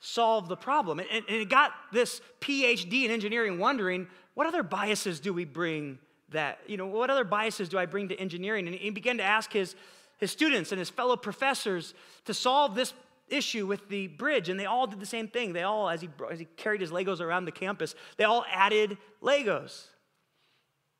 solved 0.00 0.48
the 0.48 0.56
problem. 0.56 1.00
And, 1.00 1.08
and 1.10 1.24
it 1.28 1.48
got 1.48 1.72
this 1.92 2.20
PhD 2.40 3.04
in 3.04 3.10
engineering 3.10 3.58
wondering 3.58 4.06
what 4.34 4.46
other 4.46 4.62
biases 4.62 5.18
do 5.20 5.32
we 5.32 5.44
bring 5.44 5.98
that, 6.30 6.58
you 6.66 6.76
know, 6.76 6.86
what 6.86 7.10
other 7.10 7.24
biases 7.24 7.68
do 7.68 7.78
I 7.78 7.86
bring 7.86 8.08
to 8.10 8.20
engineering? 8.20 8.66
And 8.66 8.76
he 8.76 8.90
began 8.90 9.16
to 9.16 9.24
ask 9.24 9.52
his, 9.52 9.74
his 10.18 10.30
students 10.30 10.72
and 10.72 10.78
his 10.78 10.90
fellow 10.90 11.16
professors 11.16 11.94
to 12.26 12.34
solve 12.34 12.74
this 12.74 12.92
issue 13.30 13.66
with 13.66 13.88
the 13.88 14.06
bridge, 14.06 14.48
and 14.48 14.58
they 14.58 14.66
all 14.66 14.86
did 14.86 15.00
the 15.00 15.06
same 15.06 15.28
thing. 15.28 15.52
They 15.52 15.62
all, 15.62 15.88
as 15.88 16.00
he, 16.00 16.08
as 16.30 16.38
he 16.38 16.46
carried 16.56 16.80
his 16.80 16.90
Legos 16.90 17.20
around 17.20 17.44
the 17.44 17.52
campus, 17.52 17.94
they 18.16 18.24
all 18.24 18.44
added 18.52 18.98
Legos. 19.22 19.86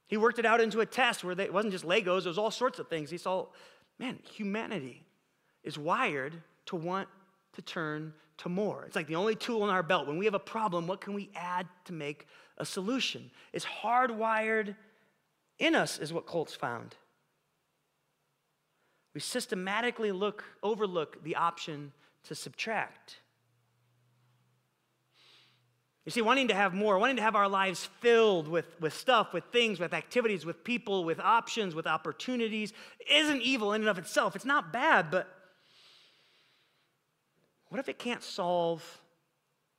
He 0.09 0.17
worked 0.17 0.39
it 0.39 0.47
out 0.47 0.61
into 0.61 0.81
a 0.81 0.87
test 0.87 1.23
where 1.23 1.35
they, 1.35 1.45
it 1.45 1.53
wasn't 1.53 1.73
just 1.73 1.85
Legos, 1.85 2.21
it 2.21 2.29
was 2.29 2.39
all 2.39 2.51
sorts 2.51 2.79
of 2.79 2.89
things. 2.89 3.11
He 3.11 3.19
saw, 3.19 3.47
man, 3.99 4.19
humanity 4.33 5.05
is 5.63 5.79
wired 5.79 6.43
to 6.67 6.77
want 6.77 7.09
to 7.55 7.63
turn 7.63 8.15
to 8.39 8.49
more. 8.49 8.85
It's 8.85 8.97
like 8.97 9.07
the 9.07 9.17
only 9.17 9.35
tool 9.35 9.65
in 9.65 9.71
our 9.71 9.83
belt. 9.83 10.07
When 10.07 10.17
we 10.17 10.25
have 10.25 10.35
a 10.35 10.39
problem, 10.39 10.87
what 10.87 11.01
can 11.01 11.13
we 11.13 11.31
add 11.35 11.67
to 11.87 11.93
make 11.93 12.27
a 12.57 12.65
solution? 12.65 13.31
It's 13.53 13.67
hardwired 13.67 14.77
in 15.59 15.75
us, 15.75 15.99
is 15.99 16.13
what 16.13 16.27
Colts 16.27 16.55
found. 16.55 16.95
We 19.15 19.21
systematically 19.21 20.13
look, 20.13 20.45
overlook 20.63 21.23
the 21.25 21.35
option 21.37 21.93
to 22.29 22.35
subtract. 22.35 23.17
You 26.05 26.11
see, 26.11 26.23
wanting 26.23 26.49
to 26.49 26.55
have 26.55 26.73
more, 26.73 26.99
wanting 26.99 27.17
to 27.17 27.23
have 27.23 27.37
our 27.37 27.49
lives 27.49 27.85
filled 28.01 28.49
with, 28.49 28.65
with 28.81 28.95
stuff, 28.95 29.35
with 29.35 29.45
things, 29.53 29.79
with 29.79 29.93
activities, 29.93 30.47
with 30.47 30.65
people, 30.65 31.05
with 31.05 31.21
options, 31.21 31.75
with 31.75 31.87
opportunities, 31.87 32.73
isn't 33.11 33.43
evil 33.43 33.75
in 33.75 33.83
and 33.83 33.91
of 33.91 33.99
itself. 33.99 34.35
It's 34.35 34.47
not 34.47 34.73
bad, 34.73 35.11
but 35.11 35.29
what 37.69 37.79
if 37.79 37.91
it 37.91 37.99
can't 37.99 38.23
solve 38.23 39.03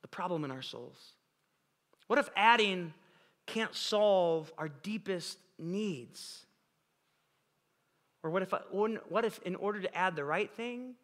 the 0.02 0.08
problem 0.08 0.44
in 0.44 0.52
our 0.52 0.62
souls? 0.62 1.14
What 2.06 2.18
if 2.20 2.28
adding 2.36 2.94
can't 3.46 3.74
solve 3.74 4.52
our 4.56 4.68
deepest 4.68 5.38
needs? 5.58 6.46
Or 8.22 8.30
what 8.30 8.42
if, 8.42 8.54
what 8.70 9.24
if 9.24 9.40
in 9.42 9.56
order 9.56 9.80
to 9.80 9.96
add 9.96 10.14
the 10.14 10.24
right 10.24 10.50
thing, 10.50 10.94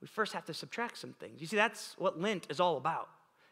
we 0.00 0.06
first 0.06 0.32
have 0.32 0.44
to 0.46 0.54
subtract 0.54 0.98
some 0.98 1.12
things. 1.12 1.40
You 1.40 1.46
see, 1.46 1.56
that's 1.56 1.94
what 1.98 2.20
Lent 2.20 2.46
is 2.48 2.60
all 2.60 2.76
about. 2.76 3.08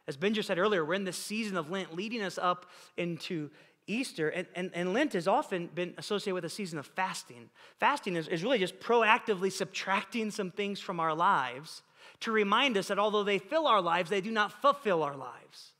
As 0.07 0.17
Benja 0.17 0.43
said 0.43 0.59
earlier, 0.59 0.85
we're 0.85 0.95
in 0.95 1.05
this 1.05 1.19
season 1.19 1.57
of 1.57 1.71
Lent 1.71 1.95
leading 1.95 2.23
us 2.23 2.39
up 2.39 2.67
into 2.97 3.51
Easter, 3.87 4.29
and, 4.29 4.47
and, 4.55 4.71
and 4.75 4.93
Lent 4.93 5.15
has 5.15 5.27
often 5.27 5.67
been 5.75 5.95
associated 5.97 6.35
with 6.35 6.45
a 6.45 6.51
season 6.51 6.79
of 6.79 6.87
fasting. 6.87 7.49
Fasting 7.81 8.17
is, 8.17 8.29
is 8.29 8.43
really 8.43 8.59
just 8.59 8.79
proactively 8.81 9.51
subtracting 9.51 10.31
some 10.31 10.51
things 10.51 10.79
from 10.79 11.01
our 11.01 11.15
lives 11.15 11.83
to 12.21 12.33
remind 12.33 12.77
us 12.77 12.89
that 12.89 12.99
although 12.99 13.25
they 13.25 13.39
fill 13.39 13.67
our 13.67 13.81
lives, 13.81 14.11
they 14.11 14.21
do 14.21 14.31
not 14.31 14.53
fulfill 14.61 15.03
our 15.03 15.17
lives. 15.17 15.73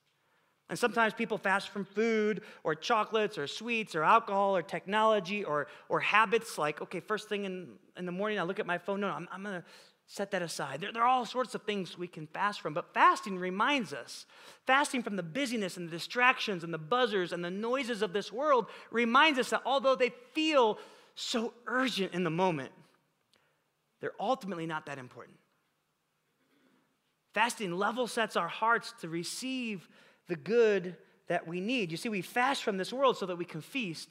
And 0.70 0.78
sometimes 0.78 1.14
people 1.14 1.38
fast 1.38 1.70
from 1.70 1.85
food 1.85 2.42
or 2.62 2.74
chocolates 2.74 3.38
or 3.38 3.46
sweets 3.46 3.94
or 3.94 4.02
alcohol 4.02 4.54
or 4.54 4.62
technology 4.62 5.42
or, 5.42 5.66
or 5.88 6.00
habits 6.00 6.59
like, 6.59 6.83
okay, 6.83 7.00
first 7.00 7.28
thing 7.28 7.44
in, 7.46 7.68
in 7.96 8.04
the 8.04 8.12
morning, 8.12 8.38
I 8.38 8.42
look 8.42 8.61
at 8.61 8.66
my 8.66 8.76
phone. 8.76 9.00
No, 9.00 9.09
I'm, 9.09 9.26
I'm 9.33 9.42
going 9.42 9.62
to 9.62 9.64
set 10.08 10.30
that 10.30 10.40
aside. 10.40 10.80
There, 10.80 10.90
there, 10.90 11.02
are 11.02 11.08
all 11.08 11.26
sorts 11.26 11.54
of 11.54 11.62
things 11.62 11.98
we 11.98 12.08
can 12.08 12.26
fast 12.26 12.62
from, 12.62 12.72
but 12.72 12.94
fasting 12.94 13.38
reminds 13.38 13.92
us. 13.92 14.24
Fasting 14.66 15.02
from 15.02 15.16
the 15.16 15.22
busyness 15.22 15.76
and 15.76 15.86
the 15.86 15.92
distractions 15.92 16.64
and 16.64 16.72
the 16.72 16.78
buzzers 16.78 17.32
and 17.32 17.44
the 17.44 17.50
noises 17.50 18.00
of 18.00 18.14
this 18.14 18.32
world 18.32 18.66
reminds 18.90 19.38
us 19.38 19.50
that 19.50 19.62
although 19.66 19.94
they 19.94 20.10
feel 20.32 20.78
so 21.14 21.52
urgent 21.66 22.14
in 22.14 22.24
the 22.24 22.30
moment, 22.30 22.72
they're 24.00 24.12
ultimately 24.18 24.66
not 24.66 24.86
that 24.86 24.98
important. 24.98 25.36
Fasting 27.34 27.72
level 27.72 28.06
sets 28.06 28.34
our 28.34 28.48
hearts 28.48 28.94
to 29.02 29.10
receive 29.10 29.88
the 30.26 30.36
good 30.36 30.96
that 31.26 31.46
we 31.46 31.60
need. 31.60 31.90
You 31.90 31.98
see, 31.98 32.08
we 32.08 32.22
fast 32.22 32.62
from 32.62 32.78
this 32.78 32.94
world 32.94 33.18
so 33.18 33.26
that 33.26 33.36
we 33.36 33.44
can 33.44 33.60
feast 33.60 34.08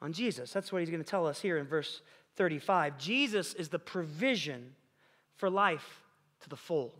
on 0.00 0.14
Jesus. 0.14 0.52
That's 0.54 0.72
what 0.72 0.80
he's 0.80 0.90
going 0.90 1.04
to 1.04 1.08
tell 1.08 1.26
us 1.26 1.42
here 1.42 1.58
in 1.58 1.66
verse 1.66 2.00
35. 2.36 2.96
Jesus 2.96 3.52
is 3.52 3.68
the 3.68 3.78
provision 3.78 4.74
for 5.36 5.50
life 5.50 6.02
to 6.40 6.48
the 6.48 6.56
full, 6.56 6.94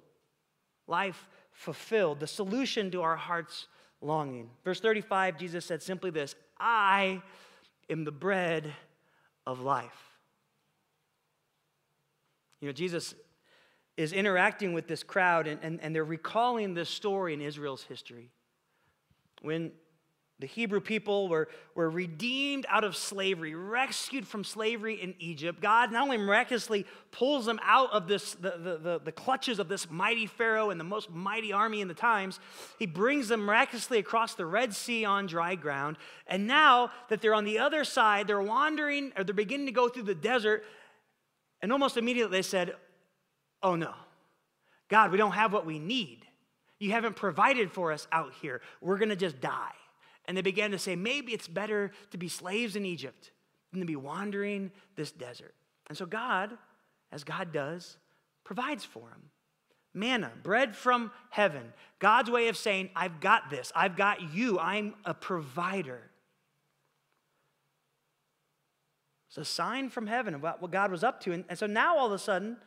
life 0.86 1.28
fulfilled, 1.52 2.20
the 2.20 2.26
solution 2.26 2.90
to 2.90 3.02
our 3.02 3.16
heart's 3.16 3.66
longing. 4.00 4.50
Verse 4.64 4.80
35, 4.80 5.38
Jesus 5.38 5.64
said 5.64 5.82
simply 5.82 6.10
this 6.10 6.34
I 6.58 7.22
am 7.90 8.04
the 8.04 8.12
bread 8.12 8.72
of 9.46 9.60
life. 9.60 10.16
You 12.60 12.68
know, 12.68 12.72
Jesus 12.72 13.14
is 13.96 14.12
interacting 14.12 14.72
with 14.72 14.86
this 14.86 15.02
crowd, 15.02 15.46
and, 15.46 15.60
and, 15.62 15.80
and 15.80 15.94
they're 15.94 16.04
recalling 16.04 16.74
this 16.74 16.88
story 16.88 17.32
in 17.32 17.40
Israel's 17.40 17.82
history. 17.82 18.30
When 19.42 19.72
the 20.38 20.46
Hebrew 20.46 20.80
people 20.80 21.28
were, 21.28 21.48
were 21.74 21.88
redeemed 21.88 22.66
out 22.68 22.84
of 22.84 22.94
slavery, 22.94 23.54
rescued 23.54 24.28
from 24.28 24.44
slavery 24.44 25.00
in 25.00 25.14
Egypt. 25.18 25.62
God 25.62 25.90
not 25.90 26.02
only 26.02 26.18
miraculously 26.18 26.84
pulls 27.10 27.46
them 27.46 27.58
out 27.62 27.90
of 27.90 28.06
this, 28.06 28.34
the, 28.34 28.50
the, 28.50 28.76
the, 28.76 29.00
the, 29.06 29.12
clutches 29.12 29.58
of 29.58 29.68
this 29.68 29.90
mighty 29.90 30.26
Pharaoh 30.26 30.68
and 30.68 30.78
the 30.78 30.84
most 30.84 31.10
mighty 31.10 31.54
army 31.54 31.80
in 31.80 31.88
the 31.88 31.94
times, 31.94 32.38
he 32.78 32.84
brings 32.84 33.28
them 33.28 33.46
miraculously 33.46 33.98
across 33.98 34.34
the 34.34 34.44
Red 34.44 34.74
Sea 34.74 35.06
on 35.06 35.26
dry 35.26 35.54
ground. 35.54 35.96
And 36.26 36.46
now 36.46 36.90
that 37.08 37.22
they're 37.22 37.34
on 37.34 37.46
the 37.46 37.58
other 37.58 37.82
side, 37.84 38.26
they're 38.26 38.42
wandering, 38.42 39.12
or 39.16 39.24
they're 39.24 39.34
beginning 39.34 39.66
to 39.66 39.72
go 39.72 39.88
through 39.88 40.02
the 40.02 40.14
desert, 40.14 40.64
and 41.62 41.72
almost 41.72 41.96
immediately 41.96 42.36
they 42.36 42.42
said, 42.42 42.74
Oh 43.62 43.74
no, 43.74 43.94
God, 44.90 45.12
we 45.12 45.16
don't 45.16 45.32
have 45.32 45.54
what 45.54 45.64
we 45.64 45.78
need. 45.78 46.26
You 46.78 46.90
haven't 46.90 47.16
provided 47.16 47.72
for 47.72 47.90
us 47.90 48.06
out 48.12 48.34
here. 48.42 48.60
We're 48.82 48.98
gonna 48.98 49.16
just 49.16 49.40
die. 49.40 49.72
And 50.26 50.36
they 50.36 50.42
began 50.42 50.72
to 50.72 50.78
say, 50.78 50.96
maybe 50.96 51.32
it's 51.32 51.48
better 51.48 51.92
to 52.10 52.18
be 52.18 52.28
slaves 52.28 52.76
in 52.76 52.84
Egypt 52.84 53.30
than 53.70 53.80
to 53.80 53.86
be 53.86 53.96
wandering 53.96 54.72
this 54.96 55.12
desert. 55.12 55.54
And 55.88 55.96
so 55.96 56.06
God, 56.06 56.56
as 57.12 57.24
God 57.24 57.52
does, 57.52 57.96
provides 58.44 58.84
for 58.84 59.08
them. 59.08 59.30
Manna, 59.94 60.30
bread 60.42 60.76
from 60.76 61.10
heaven. 61.30 61.72
God's 61.98 62.30
way 62.30 62.48
of 62.48 62.56
saying, 62.56 62.90
I've 62.94 63.20
got 63.20 63.48
this. 63.48 63.72
I've 63.74 63.96
got 63.96 64.34
you. 64.34 64.58
I'm 64.58 64.94
a 65.04 65.14
provider. 65.14 66.10
It's 69.28 69.38
a 69.38 69.44
sign 69.44 69.88
from 69.88 70.06
heaven 70.06 70.34
about 70.34 70.60
what 70.60 70.70
God 70.70 70.90
was 70.90 71.02
up 71.02 71.20
to. 71.22 71.32
And, 71.32 71.44
so 71.54 71.66
now 71.66 71.96
all 71.96 72.06
of 72.06 72.12
a 72.12 72.18
sudden, 72.18 72.58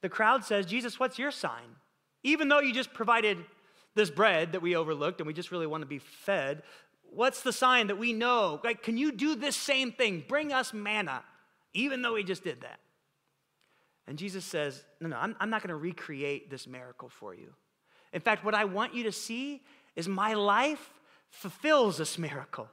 the 0.00 0.08
crowd 0.08 0.44
says, 0.44 0.66
Jesus, 0.66 0.98
what's 0.98 1.18
your 1.18 1.30
sign? 1.30 1.76
Even 2.24 2.48
though 2.48 2.60
you 2.60 2.72
just 2.72 2.92
provided 2.92 3.38
this 3.94 4.10
bread 4.10 4.52
that 4.52 4.62
we 4.62 4.74
overlooked 4.74 5.20
and 5.20 5.26
we 5.26 5.32
just 5.32 5.52
really 5.52 5.66
want 5.66 5.82
to 5.82 5.86
be 5.86 5.98
fed, 5.98 6.62
What's 7.14 7.42
the 7.42 7.52
sign 7.52 7.88
that 7.88 7.98
we 7.98 8.12
know? 8.12 8.60
Like, 8.64 8.82
can 8.82 8.96
you 8.96 9.12
do 9.12 9.34
this 9.34 9.54
same 9.54 9.92
thing? 9.92 10.24
Bring 10.26 10.52
us 10.52 10.72
manna, 10.72 11.22
even 11.74 12.02
though 12.02 12.14
he 12.14 12.24
just 12.24 12.42
did 12.42 12.62
that. 12.62 12.80
And 14.06 14.18
Jesus 14.18 14.44
says, 14.44 14.82
No, 15.00 15.08
no, 15.08 15.16
I'm, 15.16 15.36
I'm 15.38 15.50
not 15.50 15.62
going 15.62 15.68
to 15.68 15.76
recreate 15.76 16.50
this 16.50 16.66
miracle 16.66 17.08
for 17.08 17.34
you. 17.34 17.52
In 18.12 18.20
fact, 18.20 18.44
what 18.44 18.54
I 18.54 18.64
want 18.64 18.94
you 18.94 19.04
to 19.04 19.12
see 19.12 19.62
is 19.94 20.08
my 20.08 20.34
life 20.34 20.90
fulfills 21.28 21.98
this 21.98 22.18
miracle. 22.18 22.68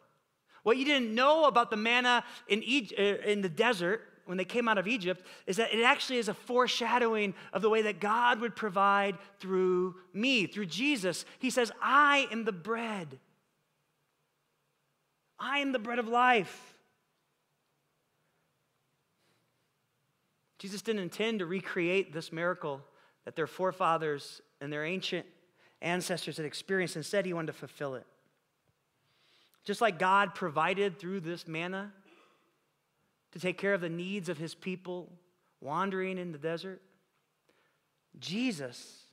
What 0.63 0.77
you 0.77 0.85
didn't 0.85 1.13
know 1.13 1.45
about 1.45 1.69
the 1.69 1.77
manna 1.77 2.23
in, 2.47 2.63
Egypt, 2.63 2.99
uh, 2.99 3.29
in 3.29 3.41
the 3.41 3.49
desert 3.49 4.01
when 4.25 4.37
they 4.37 4.45
came 4.45 4.67
out 4.67 4.77
of 4.77 4.87
Egypt 4.87 5.25
is 5.47 5.57
that 5.57 5.73
it 5.73 5.83
actually 5.83 6.17
is 6.17 6.27
a 6.27 6.33
foreshadowing 6.33 7.33
of 7.53 7.61
the 7.61 7.69
way 7.69 7.81
that 7.83 7.99
God 7.99 8.39
would 8.41 8.55
provide 8.55 9.17
through 9.39 9.95
me, 10.13 10.45
through 10.45 10.67
Jesus. 10.67 11.25
He 11.39 11.49
says, 11.49 11.71
I 11.81 12.27
am 12.31 12.45
the 12.45 12.51
bread 12.51 13.19
I 15.39 15.59
am 15.59 15.71
the 15.71 15.79
bread 15.79 15.99
of 15.99 16.07
life. 16.07 16.75
Jesus 20.57 20.81
didn't 20.81 21.01
intend 21.01 21.39
to 21.39 21.45
recreate 21.45 22.11
this 22.11 22.31
miracle 22.31 22.81
that 23.25 23.35
their 23.35 23.47
forefathers 23.47 24.41
and 24.59 24.71
their 24.71 24.83
ancient 24.83 25.25
ancestors 25.81 26.37
had 26.37 26.45
experienced. 26.45 26.97
Instead, 26.97 27.25
he 27.25 27.33
wanted 27.33 27.47
to 27.47 27.53
fulfill 27.53 27.95
it. 27.95 28.05
Just 29.63 29.81
like 29.81 29.99
God 29.99 30.35
provided 30.35 30.99
through 30.99 31.21
this 31.21 31.47
manna 31.47 31.93
to 33.31 33.39
take 33.39 33.57
care 33.57 33.73
of 33.73 33.81
the 33.81 33.89
needs 33.89 34.27
of 34.27 34.37
his 34.37 34.53
people 34.53 35.11
wandering 35.61 36.17
in 36.17 36.31
the 36.31 36.37
desert, 36.37 36.81
Jesus, 38.19 39.03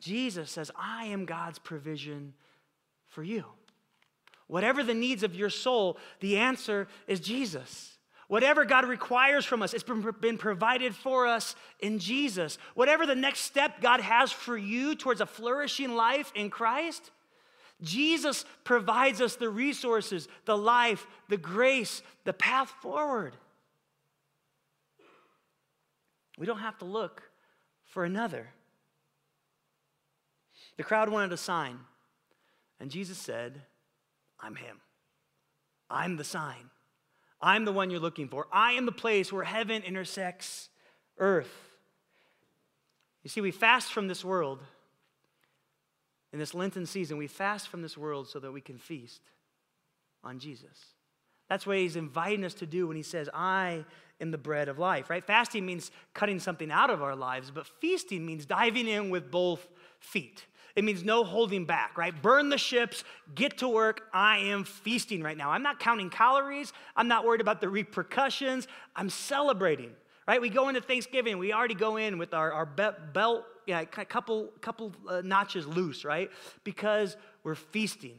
Jesus 0.00 0.50
says, 0.50 0.70
I 0.76 1.06
am 1.06 1.24
God's 1.24 1.58
provision 1.58 2.34
for 3.06 3.22
you. 3.22 3.44
Whatever 4.46 4.82
the 4.82 4.94
needs 4.94 5.22
of 5.22 5.34
your 5.34 5.50
soul, 5.50 5.98
the 6.20 6.36
answer 6.38 6.88
is 7.06 7.20
Jesus. 7.20 7.96
Whatever 8.28 8.64
God 8.64 8.86
requires 8.86 9.44
from 9.44 9.62
us, 9.62 9.74
it's 9.74 9.84
been 9.84 10.38
provided 10.38 10.94
for 10.94 11.26
us 11.26 11.54
in 11.80 11.98
Jesus. 11.98 12.56
Whatever 12.74 13.04
the 13.04 13.14
next 13.14 13.40
step 13.40 13.82
God 13.82 14.00
has 14.00 14.32
for 14.32 14.56
you 14.56 14.94
towards 14.94 15.20
a 15.20 15.26
flourishing 15.26 15.94
life 15.94 16.32
in 16.34 16.48
Christ, 16.48 17.10
Jesus 17.82 18.44
provides 18.64 19.20
us 19.20 19.36
the 19.36 19.50
resources, 19.50 20.28
the 20.44 20.56
life, 20.56 21.06
the 21.28 21.36
grace, 21.36 22.00
the 22.24 22.32
path 22.32 22.70
forward. 22.80 23.36
We 26.38 26.46
don't 26.46 26.60
have 26.60 26.78
to 26.78 26.84
look 26.84 27.22
for 27.84 28.04
another. 28.04 28.48
The 30.78 30.84
crowd 30.84 31.10
wanted 31.10 31.32
a 31.32 31.36
sign, 31.36 31.78
and 32.80 32.90
Jesus 32.90 33.18
said, 33.18 33.60
I'm 34.42 34.56
Him. 34.56 34.80
I'm 35.88 36.16
the 36.16 36.24
sign. 36.24 36.70
I'm 37.40 37.64
the 37.64 37.72
one 37.72 37.90
you're 37.90 38.00
looking 38.00 38.28
for. 38.28 38.46
I 38.52 38.72
am 38.72 38.86
the 38.86 38.92
place 38.92 39.32
where 39.32 39.44
heaven 39.44 39.82
intersects 39.82 40.68
earth. 41.18 41.52
You 43.22 43.30
see, 43.30 43.40
we 43.40 43.50
fast 43.50 43.92
from 43.92 44.08
this 44.08 44.24
world. 44.24 44.60
In 46.32 46.38
this 46.38 46.54
Lenten 46.54 46.86
season, 46.86 47.18
we 47.18 47.26
fast 47.26 47.68
from 47.68 47.82
this 47.82 47.96
world 47.96 48.28
so 48.28 48.38
that 48.38 48.52
we 48.52 48.60
can 48.60 48.78
feast 48.78 49.20
on 50.24 50.38
Jesus. 50.38 50.86
That's 51.48 51.66
what 51.66 51.76
he's 51.76 51.96
inviting 51.96 52.44
us 52.44 52.54
to 52.54 52.66
do 52.66 52.86
when 52.86 52.96
he 52.96 53.02
says, 53.02 53.28
I 53.34 53.84
am 54.20 54.30
the 54.30 54.38
bread 54.38 54.68
of 54.68 54.78
life, 54.78 55.10
right? 55.10 55.22
Fasting 55.22 55.66
means 55.66 55.90
cutting 56.14 56.38
something 56.38 56.70
out 56.70 56.88
of 56.88 57.02
our 57.02 57.14
lives, 57.14 57.50
but 57.50 57.66
feasting 57.66 58.24
means 58.24 58.46
diving 58.46 58.88
in 58.88 59.10
with 59.10 59.30
both 59.30 59.68
feet. 60.00 60.46
It 60.74 60.84
means 60.84 61.04
no 61.04 61.24
holding 61.24 61.64
back, 61.64 61.98
right? 61.98 62.14
Burn 62.22 62.48
the 62.48 62.58
ships, 62.58 63.04
get 63.34 63.58
to 63.58 63.68
work. 63.68 64.08
I 64.12 64.38
am 64.38 64.64
feasting 64.64 65.22
right 65.22 65.36
now. 65.36 65.50
I'm 65.50 65.62
not 65.62 65.78
counting 65.78 66.10
calories. 66.10 66.72
I'm 66.96 67.08
not 67.08 67.24
worried 67.24 67.40
about 67.40 67.60
the 67.60 67.68
repercussions. 67.68 68.68
I'm 68.96 69.10
celebrating, 69.10 69.90
right? 70.26 70.40
We 70.40 70.48
go 70.48 70.68
into 70.68 70.80
Thanksgiving, 70.80 71.38
we 71.38 71.52
already 71.52 71.74
go 71.74 71.96
in 71.96 72.18
with 72.18 72.34
our, 72.34 72.52
our 72.52 72.66
belt, 72.66 73.44
yeah, 73.66 73.80
a 73.80 73.86
couple, 73.86 74.50
couple 74.60 74.92
uh, 75.08 75.22
notches 75.24 75.66
loose, 75.66 76.04
right? 76.04 76.30
Because 76.64 77.16
we're 77.44 77.54
feasting. 77.54 78.18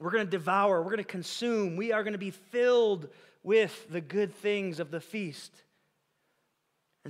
We're 0.00 0.10
going 0.10 0.24
to 0.24 0.30
devour, 0.30 0.80
we're 0.80 0.92
going 0.92 0.98
to 0.98 1.04
consume, 1.04 1.76
we 1.76 1.92
are 1.92 2.02
going 2.02 2.12
to 2.14 2.18
be 2.18 2.30
filled 2.30 3.08
with 3.42 3.90
the 3.90 4.00
good 4.00 4.34
things 4.34 4.80
of 4.80 4.90
the 4.90 5.00
feast. 5.00 5.52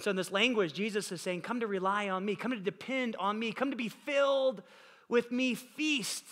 And 0.01 0.05
so, 0.05 0.11
in 0.13 0.17
this 0.17 0.33
language, 0.33 0.73
Jesus 0.73 1.13
is 1.13 1.21
saying, 1.21 1.43
Come 1.43 1.61
to 1.61 1.67
rely 1.67 2.09
on 2.09 2.25
me, 2.25 2.35
come 2.35 2.53
to 2.53 2.57
depend 2.57 3.17
on 3.17 3.39
me, 3.39 3.53
come 3.53 3.71
to 3.71 3.77
be 3.77 3.91
filled 3.91 4.63
with 5.11 5.31
me, 5.31 5.55
feast 5.55 6.25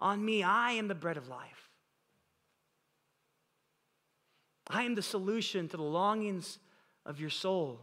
on 0.00 0.24
me. 0.24 0.42
I 0.42 0.70
am 0.70 0.88
the 0.88 0.94
bread 0.94 1.18
of 1.18 1.28
life. 1.28 1.68
I 4.70 4.84
am 4.84 4.94
the 4.94 5.02
solution 5.02 5.68
to 5.68 5.76
the 5.76 5.82
longings 5.82 6.58
of 7.04 7.20
your 7.20 7.28
soul. 7.28 7.82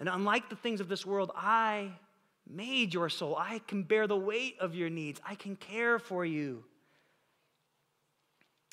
And 0.00 0.08
unlike 0.08 0.48
the 0.48 0.56
things 0.56 0.80
of 0.80 0.88
this 0.88 1.04
world, 1.04 1.30
I 1.36 1.90
made 2.48 2.94
your 2.94 3.10
soul. 3.10 3.36
I 3.38 3.58
can 3.58 3.82
bear 3.82 4.06
the 4.06 4.16
weight 4.16 4.56
of 4.60 4.74
your 4.74 4.88
needs, 4.88 5.20
I 5.28 5.34
can 5.34 5.56
care 5.56 5.98
for 5.98 6.24
you. 6.24 6.64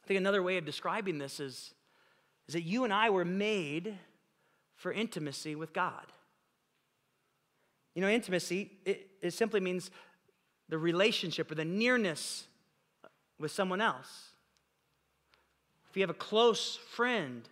I 0.06 0.08
think 0.08 0.20
another 0.20 0.42
way 0.42 0.56
of 0.56 0.64
describing 0.64 1.18
this 1.18 1.42
is, 1.42 1.74
is 2.48 2.54
that 2.54 2.64
you 2.64 2.86
and 2.86 2.94
I 2.94 3.10
were 3.10 3.26
made 3.26 3.98
for 4.80 4.94
intimacy 4.94 5.56
with 5.56 5.74
God. 5.74 6.06
You 7.94 8.02
know, 8.02 8.10
intimacy, 8.10 8.72
it, 8.86 9.08
it 9.22 9.32
simply 9.32 9.60
means 9.60 9.92
the 10.70 10.78
relationship 10.78 11.52
or 11.52 11.56
the 11.56 11.66
nearness 11.66 12.48
with 13.38 13.52
someone 13.52 13.82
else. 13.82 14.30
If 15.90 15.98
you 15.98 16.02
have 16.04 16.10
a 16.10 16.14
close 16.14 16.78
friend, 16.78 17.48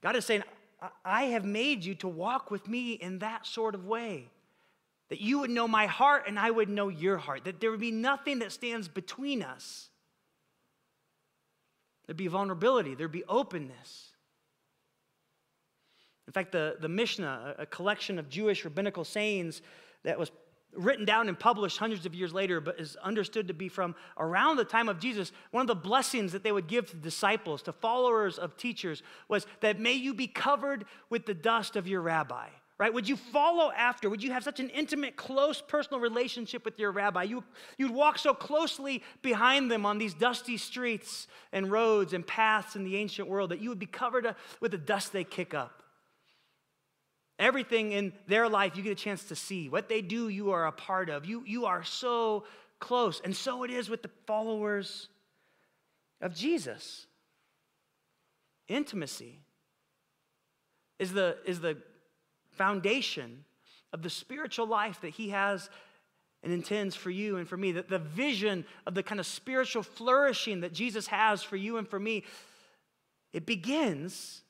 God 0.00 0.14
is 0.14 0.24
saying, 0.24 0.44
I 1.04 1.24
have 1.24 1.44
made 1.44 1.84
you 1.84 1.96
to 1.96 2.08
walk 2.08 2.52
with 2.52 2.68
me 2.68 2.92
in 2.92 3.18
that 3.18 3.44
sort 3.44 3.74
of 3.74 3.84
way. 3.84 4.28
That 5.08 5.20
you 5.20 5.40
would 5.40 5.50
know 5.50 5.66
my 5.66 5.86
heart 5.86 6.24
and 6.28 6.38
I 6.38 6.52
would 6.52 6.68
know 6.68 6.88
your 6.88 7.16
heart. 7.16 7.44
That 7.44 7.60
there 7.60 7.72
would 7.72 7.80
be 7.80 7.90
nothing 7.90 8.38
that 8.38 8.52
stands 8.52 8.86
between 8.86 9.42
us. 9.42 9.88
There'd 12.06 12.16
be 12.16 12.28
vulnerability, 12.28 12.94
there'd 12.94 13.10
be 13.10 13.24
openness. 13.28 14.09
In 16.30 16.32
fact, 16.32 16.52
the, 16.52 16.76
the 16.78 16.88
Mishnah, 16.88 17.56
a 17.58 17.66
collection 17.66 18.16
of 18.16 18.28
Jewish 18.28 18.64
rabbinical 18.64 19.02
sayings 19.02 19.62
that 20.04 20.16
was 20.16 20.30
written 20.76 21.04
down 21.04 21.28
and 21.28 21.36
published 21.36 21.76
hundreds 21.76 22.06
of 22.06 22.14
years 22.14 22.32
later, 22.32 22.60
but 22.60 22.78
is 22.78 22.94
understood 23.02 23.48
to 23.48 23.52
be 23.52 23.68
from 23.68 23.96
around 24.16 24.56
the 24.56 24.64
time 24.64 24.88
of 24.88 25.00
Jesus, 25.00 25.32
one 25.50 25.62
of 25.62 25.66
the 25.66 25.74
blessings 25.74 26.30
that 26.30 26.44
they 26.44 26.52
would 26.52 26.68
give 26.68 26.88
to 26.88 26.96
disciples, 26.96 27.62
to 27.62 27.72
followers 27.72 28.38
of 28.38 28.56
teachers, 28.56 29.02
was 29.26 29.44
that 29.58 29.80
may 29.80 29.94
you 29.94 30.14
be 30.14 30.28
covered 30.28 30.84
with 31.08 31.26
the 31.26 31.34
dust 31.34 31.74
of 31.74 31.88
your 31.88 32.00
rabbi. 32.00 32.46
Right? 32.78 32.94
Would 32.94 33.08
you 33.08 33.16
follow 33.16 33.72
after? 33.72 34.08
Would 34.08 34.22
you 34.22 34.30
have 34.30 34.44
such 34.44 34.60
an 34.60 34.70
intimate, 34.70 35.16
close, 35.16 35.60
personal 35.60 35.98
relationship 35.98 36.64
with 36.64 36.78
your 36.78 36.92
rabbi? 36.92 37.24
You, 37.24 37.42
you'd 37.76 37.90
walk 37.90 38.18
so 38.20 38.34
closely 38.34 39.02
behind 39.20 39.68
them 39.68 39.84
on 39.84 39.98
these 39.98 40.14
dusty 40.14 40.58
streets 40.58 41.26
and 41.52 41.72
roads 41.72 42.12
and 42.12 42.24
paths 42.24 42.76
in 42.76 42.84
the 42.84 42.96
ancient 42.98 43.26
world 43.26 43.50
that 43.50 43.60
you 43.60 43.68
would 43.68 43.80
be 43.80 43.86
covered 43.86 44.26
uh, 44.26 44.34
with 44.60 44.70
the 44.70 44.78
dust 44.78 45.12
they 45.12 45.24
kick 45.24 45.54
up. 45.54 45.82
Everything 47.40 47.92
in 47.92 48.12
their 48.26 48.50
life 48.50 48.76
you 48.76 48.82
get 48.82 48.92
a 48.92 48.94
chance 48.94 49.24
to 49.24 49.34
see. 49.34 49.70
What 49.70 49.88
they 49.88 50.02
do, 50.02 50.28
you 50.28 50.50
are 50.50 50.66
a 50.66 50.72
part 50.72 51.08
of. 51.08 51.24
You, 51.24 51.42
you 51.46 51.64
are 51.64 51.82
so 51.82 52.44
close. 52.78 53.22
And 53.24 53.34
so 53.34 53.64
it 53.64 53.70
is 53.70 53.88
with 53.88 54.02
the 54.02 54.10
followers 54.26 55.08
of 56.20 56.34
Jesus. 56.34 57.06
Intimacy 58.68 59.40
is 60.98 61.14
the, 61.14 61.38
is 61.46 61.60
the 61.60 61.78
foundation 62.52 63.44
of 63.94 64.02
the 64.02 64.10
spiritual 64.10 64.66
life 64.66 65.00
that 65.00 65.10
He 65.10 65.30
has 65.30 65.70
and 66.42 66.52
intends 66.52 66.94
for 66.94 67.10
you 67.10 67.38
and 67.38 67.48
for 67.48 67.56
me, 67.56 67.72
that 67.72 67.88
the 67.88 67.98
vision 67.98 68.66
of 68.86 68.94
the 68.94 69.02
kind 69.02 69.18
of 69.18 69.26
spiritual 69.26 69.82
flourishing 69.82 70.60
that 70.60 70.74
Jesus 70.74 71.06
has 71.06 71.42
for 71.42 71.56
you 71.56 71.78
and 71.78 71.88
for 71.88 71.98
me, 71.98 72.24
it 73.32 73.46
begins 73.46 74.42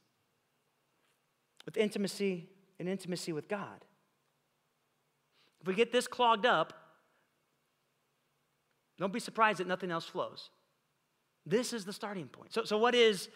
with 1.64 1.76
intimacy 1.76 2.48
and 2.80 2.88
intimacy 2.88 3.32
with 3.32 3.46
God. 3.46 3.84
If 5.60 5.68
we 5.68 5.74
get 5.74 5.92
this 5.92 6.08
clogged 6.08 6.46
up, 6.46 6.72
don't 8.98 9.12
be 9.12 9.20
surprised 9.20 9.60
that 9.60 9.68
nothing 9.68 9.90
else 9.90 10.06
flows. 10.06 10.50
This 11.46 11.72
is 11.72 11.84
the 11.84 11.92
starting 11.92 12.26
point. 12.26 12.52
So, 12.52 12.64
so 12.64 12.78
what 12.78 12.94
is 12.94 13.28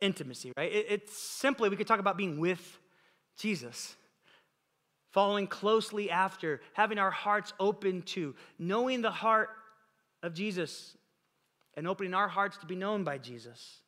intimacy, 0.00 0.52
right? 0.56 0.72
It, 0.72 0.86
it's 0.88 1.16
simply, 1.16 1.68
we 1.68 1.76
could 1.76 1.86
talk 1.86 2.00
about 2.00 2.16
being 2.16 2.40
with 2.40 2.78
Jesus 3.38 3.94
following 5.12 5.46
closely 5.46 6.10
after, 6.10 6.60
having 6.74 6.98
our 6.98 7.10
hearts 7.10 7.54
open 7.58 8.02
to, 8.02 8.34
knowing 8.58 9.00
the 9.00 9.10
heart 9.10 9.48
of 10.22 10.34
Jesus 10.34 10.96
and 11.74 11.88
opening 11.88 12.12
our 12.12 12.28
hearts 12.28 12.58
to 12.58 12.66
be 12.66 12.76
known 12.76 13.04
by 13.04 13.16
Jesus. 13.16 13.78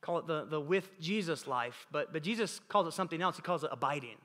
Call 0.00 0.18
it 0.18 0.26
the, 0.26 0.44
the 0.44 0.60
with 0.60 0.98
Jesus 1.00 1.46
life, 1.46 1.86
but, 1.90 2.12
but 2.12 2.22
Jesus 2.22 2.60
calls 2.68 2.86
it 2.86 2.92
something 2.92 3.20
else. 3.20 3.36
He 3.36 3.42
calls 3.42 3.64
it 3.64 3.70
abiding. 3.72 4.16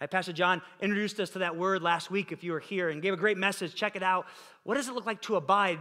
Right, 0.00 0.10
Pastor 0.10 0.32
John 0.32 0.62
introduced 0.80 1.18
us 1.18 1.30
to 1.30 1.40
that 1.40 1.56
word 1.56 1.82
last 1.82 2.10
week 2.10 2.30
if 2.30 2.44
you 2.44 2.52
were 2.52 2.60
here 2.60 2.88
and 2.88 3.02
gave 3.02 3.12
a 3.12 3.16
great 3.16 3.36
message. 3.36 3.74
Check 3.74 3.96
it 3.96 4.02
out. 4.02 4.26
What 4.62 4.74
does 4.74 4.88
it 4.88 4.94
look 4.94 5.06
like 5.06 5.20
to 5.22 5.36
abide 5.36 5.80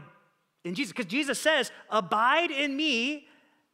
in 0.63 0.73
Jesus? 0.73 0.91
Because 0.91 1.05
Jesus 1.05 1.39
says, 1.39 1.71
Abide 1.89 2.49
in 2.49 2.75
me 2.75 3.27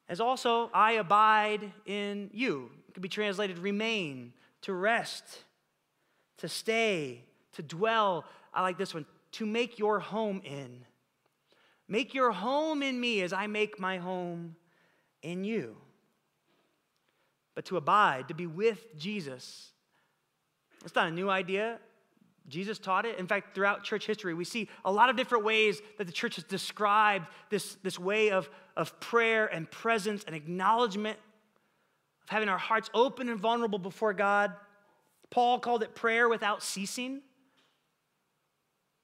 as 0.09 0.19
also 0.19 0.69
I 0.73 0.93
abide 0.93 1.71
in 1.85 2.29
you. 2.33 2.69
It 2.87 2.93
could 2.93 3.03
be 3.03 3.09
translated 3.09 3.57
remain, 3.57 4.33
to 4.63 4.73
rest, 4.73 5.23
to 6.37 6.49
stay, 6.49 7.23
to 7.53 7.63
dwell. 7.63 8.25
I 8.53 8.61
like 8.61 8.77
this 8.77 8.93
one 8.93 9.05
to 9.33 9.45
make 9.45 9.79
your 9.79 9.99
home 9.99 10.41
in. 10.43 10.85
Make 11.87 12.13
your 12.13 12.31
home 12.31 12.83
in 12.83 12.99
me 12.99 13.21
as 13.21 13.33
I 13.33 13.47
make 13.47 13.79
my 13.79 13.97
home 13.97 14.55
in 15.23 15.43
you. 15.43 15.75
But 17.55 17.65
to 17.65 17.77
abide, 17.77 18.27
to 18.27 18.33
be 18.33 18.47
with 18.47 18.97
Jesus, 18.97 19.71
it's 20.83 20.95
not 20.95 21.07
a 21.07 21.11
new 21.11 21.29
idea. 21.29 21.79
Jesus 22.47 22.77
taught 22.77 23.05
it. 23.05 23.17
In 23.19 23.27
fact, 23.27 23.55
throughout 23.55 23.83
church 23.83 24.05
history, 24.05 24.33
we 24.33 24.43
see 24.43 24.67
a 24.83 24.91
lot 24.91 25.09
of 25.09 25.15
different 25.15 25.45
ways 25.45 25.81
that 25.97 26.05
the 26.05 26.13
church 26.13 26.35
has 26.35 26.43
described 26.43 27.27
this, 27.49 27.75
this 27.83 27.97
way 27.97 28.31
of, 28.31 28.49
of 28.75 28.99
prayer 28.99 29.47
and 29.47 29.69
presence 29.71 30.23
and 30.25 30.35
acknowledgement 30.35 31.17
of 32.23 32.29
having 32.29 32.49
our 32.49 32.57
hearts 32.57 32.89
open 32.93 33.29
and 33.29 33.39
vulnerable 33.39 33.79
before 33.79 34.13
God. 34.13 34.51
Paul 35.29 35.59
called 35.59 35.83
it 35.83 35.95
prayer 35.95 36.27
without 36.27 36.61
ceasing. 36.61 37.21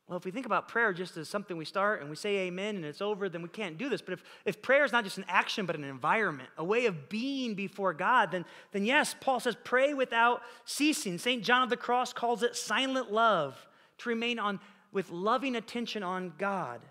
Well, 0.09 0.17
if 0.17 0.25
we 0.25 0.31
think 0.31 0.47
about 0.47 0.67
prayer 0.67 0.91
just 0.91 1.17
as 1.17 1.29
something 1.29 1.55
we 1.55 1.65
start 1.65 2.01
and 2.01 2.09
we 2.09 2.15
say 2.15 2.47
amen 2.47 2.77
and 2.77 2.83
it's 2.83 2.99
over, 2.99 3.29
then 3.29 3.43
we 3.43 3.47
can't 3.47 3.77
do 3.77 3.89
this. 3.89 4.01
But 4.01 4.13
if, 4.13 4.23
if 4.43 4.59
prayer 4.59 4.83
is 4.83 4.91
not 4.91 5.03
just 5.03 5.19
an 5.19 5.25
action, 5.27 5.67
but 5.67 5.75
an 5.75 5.83
environment, 5.83 6.49
a 6.57 6.63
way 6.63 6.87
of 6.87 7.09
being 7.09 7.53
before 7.53 7.93
God, 7.93 8.31
then, 8.31 8.43
then 8.71 8.85
yes, 8.85 9.15
Paul 9.21 9.39
says 9.39 9.55
pray 9.63 9.93
without 9.93 10.41
ceasing. 10.65 11.19
St. 11.19 11.43
John 11.43 11.61
of 11.61 11.69
the 11.69 11.77
Cross 11.77 12.13
calls 12.13 12.41
it 12.41 12.55
silent 12.55 13.11
love, 13.11 13.67
to 13.99 14.09
remain 14.09 14.39
on 14.39 14.59
with 14.91 15.11
loving 15.11 15.55
attention 15.55 16.01
on 16.01 16.33
God. 16.39 16.81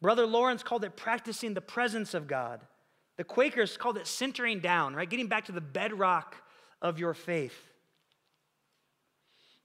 Brother 0.00 0.24
Lawrence 0.24 0.62
called 0.62 0.84
it 0.84 0.96
practicing 0.96 1.54
the 1.54 1.60
presence 1.60 2.14
of 2.14 2.28
God. 2.28 2.60
The 3.16 3.24
Quakers 3.24 3.76
called 3.76 3.96
it 3.96 4.06
centering 4.06 4.60
down, 4.60 4.94
right? 4.94 5.10
Getting 5.10 5.26
back 5.26 5.46
to 5.46 5.52
the 5.52 5.60
bedrock 5.60 6.36
of 6.80 7.00
your 7.00 7.14
faith. 7.14 7.56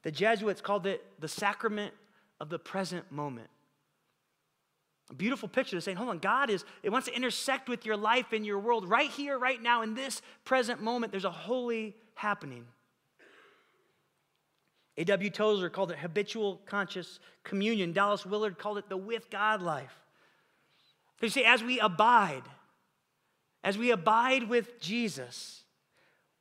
The 0.02 0.12
Jesuits 0.12 0.62
called 0.62 0.88
it 0.88 1.06
the 1.20 1.28
sacrament 1.28 1.94
of 2.40 2.50
the 2.50 2.60
present 2.60 3.12
moment. 3.12 3.50
A 5.10 5.14
beautiful 5.14 5.48
picture 5.48 5.78
of 5.78 5.84
saying, 5.84 5.98
hold 5.98 6.10
on, 6.10 6.20
God 6.20 6.50
is, 6.50 6.66
it 6.84 6.90
wants 6.90 7.08
to 7.08 7.16
intersect 7.16 7.70
with 7.70 7.86
your 7.86 7.96
life 7.96 8.34
and 8.34 8.46
your 8.46 8.60
world 8.60 8.90
right 8.90 9.10
here, 9.10 9.38
right 9.40 9.62
now, 9.62 9.82
in 9.82 9.94
this 9.94 10.22
present 10.44 10.82
moment. 10.82 11.12
There's 11.12 11.26
a 11.26 11.32
holy 11.32 11.96
happening. 12.16 12.66
A.W. 14.98 15.30
Tozer 15.30 15.70
called 15.70 15.92
it 15.92 16.00
habitual 16.00 16.62
conscious 16.66 17.20
communion. 17.44 17.94
Dallas 17.94 18.26
Willard 18.26 18.58
called 18.58 18.80
it 18.80 18.90
the 18.90 18.98
with 18.98 19.30
God 19.30 19.62
life. 19.62 19.96
You 21.22 21.30
see, 21.30 21.46
as 21.46 21.64
we 21.64 21.80
abide, 21.80 22.44
as 23.64 23.78
we 23.78 23.92
abide 23.92 24.50
with 24.50 24.80
Jesus, 24.80 25.64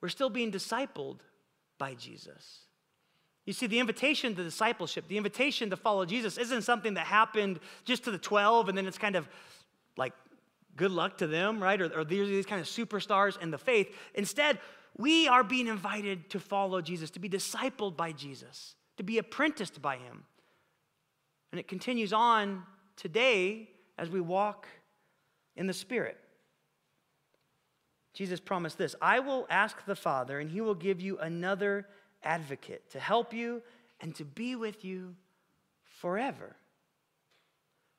we're 0.01 0.09
still 0.09 0.31
being 0.31 0.51
discipled 0.51 1.21
by 1.79 1.95
Jesus. 1.95 2.66
You 3.47 3.53
see, 3.53 3.69
the 3.69 3.79
invitation 3.79 4.35
to 4.35 4.43
discipleship, 4.43 5.07
the 5.09 5.17
invitation 5.17 5.71
to 5.71 5.77
follow 5.77 6.05
Jesus, 6.05 6.37
isn't 6.37 6.63
something 6.63 6.95
that 6.95 7.07
happened 7.07 7.61
just 7.85 8.05
to 8.05 8.11
the 8.11 8.19
12 8.19 8.69
and 8.69 8.77
then 8.77 8.87
it's 8.87 8.99
kind 8.99 9.17
of 9.17 9.29
like 9.97 10.13
good 10.75 10.91
luck 10.91 11.19
to 11.19 11.27
them, 11.27 11.63
right? 11.63 11.81
Or, 11.81 12.01
or 12.01 12.05
these, 12.05 12.29
these 12.29 12.45
kind 12.45 12.61
of 12.61 12.67
superstars 12.67 13.41
in 13.41 13.51
the 13.51 13.59
faith. 13.59 13.95
Instead, 14.15 14.59
we 14.99 15.29
are 15.29 15.45
being 15.45 15.69
invited 15.69 16.29
to 16.31 16.41
follow 16.41 16.81
Jesus, 16.81 17.11
to 17.13 17.21
be 17.21 17.29
discipled 17.29 17.97
by 17.97 18.13
Jesus, 18.13 18.75
to 18.97 19.05
be 19.05 19.19
apprenticed 19.19 19.81
by 19.81 19.97
him. 19.97 20.25
And 21.53 21.61
it 21.61 21.69
continues 21.69 22.13
on 22.13 22.65
today 22.97 23.71
as 23.97 24.11
we 24.11 24.21
walk 24.21 24.67
in 25.55 25.67
the 25.67 25.73
Spirit. 25.73 26.19
Jesus 28.13 28.41
promised 28.41 28.79
this 28.79 28.97
I 29.01 29.21
will 29.21 29.47
ask 29.51 29.85
the 29.85 29.95
Father, 29.95 30.41
and 30.41 30.51
he 30.51 30.61
will 30.61 30.75
give 30.75 31.01
you 31.01 31.19
another 31.19 31.87
advocate 32.27 32.91
to 32.91 33.01
help 33.01 33.33
you 33.33 33.63
and 34.01 34.15
to 34.17 34.25
be 34.25 34.57
with 34.57 34.85
you 34.85 35.15
forever. 35.85 36.57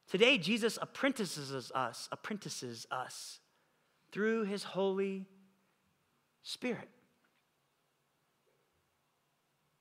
Today, 0.09 0.37
Jesus 0.37 0.77
apprentices 0.81 1.71
us, 1.73 2.07
apprentices 2.11 2.85
us 2.91 3.39
through 4.11 4.43
his 4.43 4.63
Holy 4.63 5.25
Spirit. 6.43 6.89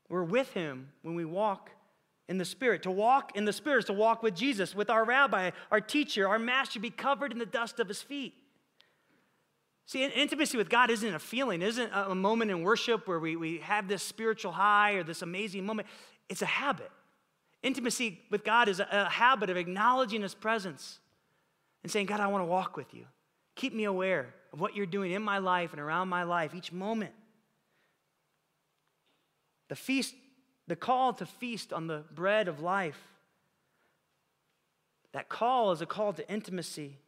We're 0.09 0.25
with 0.25 0.53
him 0.53 0.89
when 1.03 1.15
we 1.15 1.25
walk 1.25 1.71
in 2.29 2.39
the 2.39 2.45
Spirit. 2.45 2.83
To 2.85 2.91
walk 2.91 3.37
in 3.37 3.45
the 3.45 3.53
Spirit 3.53 3.81
is 3.81 3.85
to 3.87 3.93
walk 3.93 4.23
with 4.23 4.35
Jesus, 4.35 4.75
with 4.75 4.91
our 4.91 5.05
rabbi, 5.05 5.51
our 5.71 5.81
teacher, 5.81 6.27
our 6.27 6.39
master, 6.39 6.81
be 6.81 6.91
covered 6.91 7.33
in 7.33 7.39
the 7.39 7.47
dust 7.47 7.79
of 7.79 7.89
his 7.89 8.03
feet. 8.03 8.35
See, 9.87 10.05
intimacy 10.05 10.59
with 10.59 10.69
God 10.69 10.91
isn't 10.91 11.15
a 11.15 11.19
feeling, 11.21 11.63
isn't 11.63 11.93
a 11.95 12.15
moment 12.15 12.51
in 12.51 12.63
worship 12.63 13.07
where 13.07 13.21
we, 13.21 13.37
we 13.37 13.59
have 13.59 13.87
this 13.87 14.03
spiritual 14.03 14.51
high 14.51 14.95
or 14.95 15.05
this 15.05 15.23
amazing 15.23 15.65
moment. 15.65 15.87
It's 16.29 16.43
a 16.43 16.47
habit. 16.47 16.91
Intimacy 17.63 18.21
with 18.29 18.43
God 18.43 18.69
is 18.69 18.81
a, 18.81 18.89
a 18.91 19.05
habit 19.05 19.49
of 19.49 19.57
acknowledging 19.57 20.23
His 20.23 20.35
presence 20.35 20.99
and 21.85 21.93
saying, 21.93 22.07
God, 22.07 22.19
I 22.19 22.27
want 22.27 22.43
to 22.43 22.47
walk 22.47 22.77
with 22.77 22.93
you. 22.95 23.05
Keep 23.55 23.75
me 23.75 23.85
aware 23.85 24.35
of 24.53 24.61
what 24.61 24.75
you're 24.75 24.87
doing 24.87 25.13
in 25.13 25.23
my 25.23 25.39
life 25.39 25.71
and 25.73 25.81
around 25.81 26.09
my 26.09 26.25
life 26.25 26.53
each 26.53 26.73
moment. 26.73 27.13
The 29.69 29.77
feast, 29.77 30.17
the 30.67 30.77
call 30.77 31.13
to 31.15 31.27
feast 31.27 31.73
on 31.73 31.87
the 31.87 32.03
bread 32.13 32.49
of 32.49 32.61
life, 32.61 33.01
that 35.13 35.29
call 35.29 35.71
is 35.71 35.81
a 35.81 35.87
call 35.87 36.13
to 36.13 36.29
intimacy 36.29 36.99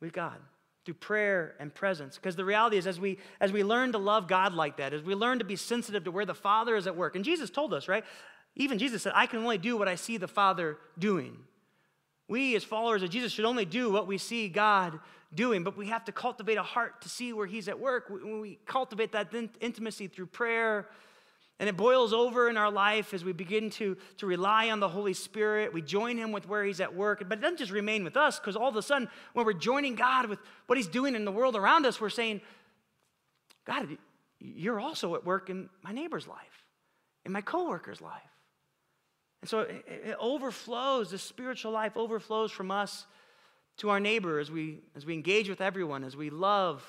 with 0.00 0.14
God 0.14 0.38
through 0.84 0.94
prayer 0.94 1.54
and 1.60 1.74
presence. 1.74 2.16
Because 2.16 2.36
the 2.36 2.44
reality 2.44 2.76
is, 2.76 2.86
as 2.86 2.98
we, 2.98 3.18
as 3.40 3.52
we 3.52 3.62
learn 3.62 3.92
to 3.92 3.98
love 3.98 4.26
God 4.28 4.52
like 4.54 4.76
that, 4.78 4.92
as 4.92 5.02
we 5.02 5.14
learn 5.14 5.38
to 5.38 5.44
be 5.44 5.56
sensitive 5.56 6.04
to 6.04 6.10
where 6.10 6.26
the 6.26 6.34
Father 6.34 6.76
is 6.76 6.86
at 6.86 6.96
work, 6.96 7.16
and 7.16 7.24
Jesus 7.24 7.50
told 7.50 7.72
us, 7.72 7.88
right? 7.88 8.04
Even 8.56 8.78
Jesus 8.78 9.02
said, 9.02 9.12
I 9.14 9.26
can 9.26 9.40
only 9.40 9.58
do 9.58 9.76
what 9.76 9.88
I 9.88 9.94
see 9.94 10.16
the 10.16 10.28
Father 10.28 10.78
doing. 10.98 11.36
We, 12.28 12.56
as 12.56 12.64
followers 12.64 13.02
of 13.02 13.10
Jesus, 13.10 13.32
should 13.32 13.44
only 13.44 13.64
do 13.64 13.90
what 13.90 14.06
we 14.06 14.18
see 14.18 14.48
God 14.48 14.98
doing, 15.34 15.64
but 15.64 15.76
we 15.76 15.86
have 15.86 16.04
to 16.06 16.12
cultivate 16.12 16.56
a 16.56 16.62
heart 16.62 17.02
to 17.02 17.08
see 17.08 17.32
where 17.32 17.46
He's 17.46 17.68
at 17.68 17.78
work. 17.78 18.10
When 18.10 18.40
we 18.40 18.58
cultivate 18.66 19.12
that 19.12 19.32
intimacy 19.60 20.08
through 20.08 20.26
prayer, 20.26 20.88
and 21.58 21.68
it 21.68 21.76
boils 21.76 22.12
over 22.12 22.48
in 22.48 22.56
our 22.56 22.70
life 22.70 23.14
as 23.14 23.24
we 23.24 23.32
begin 23.32 23.70
to, 23.70 23.96
to 24.18 24.26
rely 24.26 24.70
on 24.70 24.80
the 24.80 24.88
Holy 24.88 25.14
Spirit. 25.14 25.72
We 25.72 25.82
join 25.82 26.16
Him 26.16 26.32
with 26.32 26.48
where 26.48 26.64
He's 26.64 26.80
at 26.80 26.94
work. 26.94 27.22
But 27.28 27.38
it 27.38 27.40
doesn't 27.40 27.58
just 27.58 27.70
remain 27.70 28.02
with 28.04 28.16
us, 28.16 28.38
because 28.38 28.56
all 28.56 28.68
of 28.68 28.76
a 28.76 28.82
sudden, 28.82 29.08
when 29.32 29.46
we're 29.46 29.52
joining 29.52 29.94
God 29.94 30.26
with 30.26 30.40
what 30.66 30.76
He's 30.76 30.88
doing 30.88 31.14
in 31.14 31.24
the 31.24 31.32
world 31.32 31.54
around 31.54 31.86
us, 31.86 32.00
we're 32.00 32.10
saying, 32.10 32.40
God, 33.64 33.96
you're 34.40 34.80
also 34.80 35.14
at 35.14 35.24
work 35.24 35.50
in 35.50 35.68
my 35.82 35.92
neighbor's 35.92 36.26
life, 36.26 36.64
in 37.24 37.32
my 37.32 37.42
coworker's 37.42 38.00
life. 38.00 38.22
And 39.40 39.48
so 39.48 39.60
it, 39.60 39.84
it 39.86 40.16
overflows, 40.18 41.10
the 41.10 41.18
spiritual 41.18 41.72
life 41.72 41.96
overflows 41.96 42.50
from 42.50 42.70
us 42.70 43.06
to 43.78 43.90
our 43.90 44.00
neighbor 44.00 44.38
as 44.38 44.50
we, 44.50 44.80
as 44.96 45.06
we 45.06 45.14
engage 45.14 45.48
with 45.48 45.60
everyone, 45.60 46.02
as 46.04 46.16
we 46.16 46.30
love, 46.30 46.84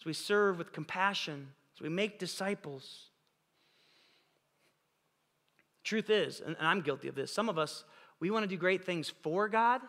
as 0.00 0.04
we 0.04 0.12
serve 0.12 0.58
with 0.58 0.72
compassion, 0.72 1.48
as 1.76 1.80
we 1.80 1.88
make 1.88 2.18
disciples. 2.18 3.08
Truth 5.92 6.08
is, 6.08 6.40
and 6.40 6.56
I'm 6.58 6.80
guilty 6.80 7.08
of 7.08 7.14
this, 7.14 7.30
some 7.30 7.50
of 7.50 7.58
us, 7.58 7.84
we 8.18 8.30
want 8.30 8.44
to 8.44 8.48
do 8.48 8.56
great 8.56 8.82
things 8.82 9.12
for 9.20 9.46
God. 9.46 9.82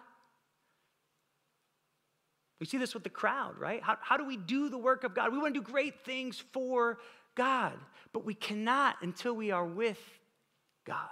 We 2.59 2.65
see 2.65 2.77
this 2.77 2.93
with 2.93 3.05
the 3.05 3.09
crowd, 3.09 3.57
right? 3.57 3.81
How, 3.81 3.97
how 4.01 4.17
do 4.17 4.25
we 4.25 4.35
do 4.35 4.67
the 4.67 4.77
work 4.77 5.05
of 5.05 5.15
God? 5.15 5.31
We 5.31 5.37
want 5.37 5.53
to 5.53 5.61
do 5.61 5.65
great 5.65 6.03
things 6.03 6.43
for 6.51 6.97
God, 7.35 7.71
but 8.11 8.25
we 8.25 8.33
cannot 8.33 8.97
until 9.01 9.33
we 9.33 9.51
are 9.51 9.63
with 9.63 9.97
God. 10.85 11.07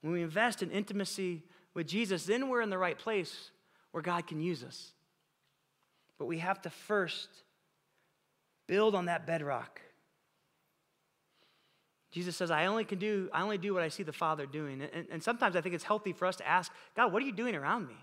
When 0.00 0.12
we 0.12 0.22
invest 0.22 0.60
in 0.60 0.72
intimacy 0.72 1.44
with 1.72 1.86
Jesus, 1.86 2.26
then 2.26 2.48
we're 2.48 2.62
in 2.62 2.70
the 2.70 2.78
right 2.78 2.98
place 2.98 3.52
where 3.92 4.02
God 4.02 4.26
can 4.26 4.40
use 4.40 4.64
us. 4.64 4.90
But 6.18 6.26
we 6.26 6.38
have 6.38 6.60
to 6.62 6.70
first 6.70 7.28
build 8.66 8.96
on 8.96 9.04
that 9.04 9.24
bedrock 9.24 9.82
Jesus 12.10 12.36
says, 12.36 12.50
I 12.50 12.66
only 12.66 12.84
can 12.84 12.98
do, 12.98 13.28
I 13.32 13.42
only 13.42 13.58
do 13.58 13.74
what 13.74 13.82
I 13.82 13.88
see 13.88 14.02
the 14.02 14.12
Father 14.12 14.46
doing. 14.46 14.80
And, 14.80 15.06
and 15.10 15.22
sometimes 15.22 15.56
I 15.56 15.60
think 15.60 15.74
it's 15.74 15.84
healthy 15.84 16.12
for 16.12 16.26
us 16.26 16.36
to 16.36 16.48
ask, 16.48 16.72
God, 16.96 17.12
what 17.12 17.22
are 17.22 17.26
you 17.26 17.32
doing 17.32 17.54
around 17.54 17.86
me? 17.86 17.96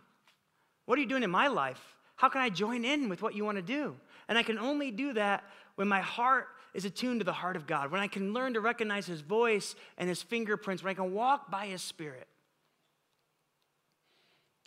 What 0.86 0.98
are 0.98 1.02
you 1.02 1.08
doing 1.08 1.24
in 1.24 1.32
my 1.32 1.48
life? 1.48 1.82
How 2.16 2.30
can 2.30 2.42
I 2.42 2.50
join 2.50 2.86
in 2.86 3.10
with 3.10 3.22
what 3.22 3.34
you 3.36 3.44
want 3.44 3.58
to 3.58 3.64
do? 3.64 3.96
And 4.28 4.38
I 4.38 4.44
can 4.44 4.60
only 4.60 4.92
do 4.92 5.14
that 5.14 5.44
when 5.76 5.88
my 5.88 6.02
heart 6.02 6.48
is 6.74 6.86
attuned 6.86 7.22
to 7.22 7.24
the 7.24 7.34
heart 7.34 7.56
of 7.56 7.66
God, 7.66 7.92
when 7.92 8.02
I 8.02 8.08
can 8.08 8.34
learn 8.34 8.54
to 8.54 8.62
recognize 8.62 9.06
his 9.08 9.22
voice 9.22 9.76
and 9.98 10.08
his 10.08 10.22
fingerprints, 10.22 10.84
when 10.84 10.92
I 10.92 10.94
can 10.94 11.14
walk 11.14 11.50
by 11.50 11.68
his 11.68 11.82
spirit. 11.82 12.28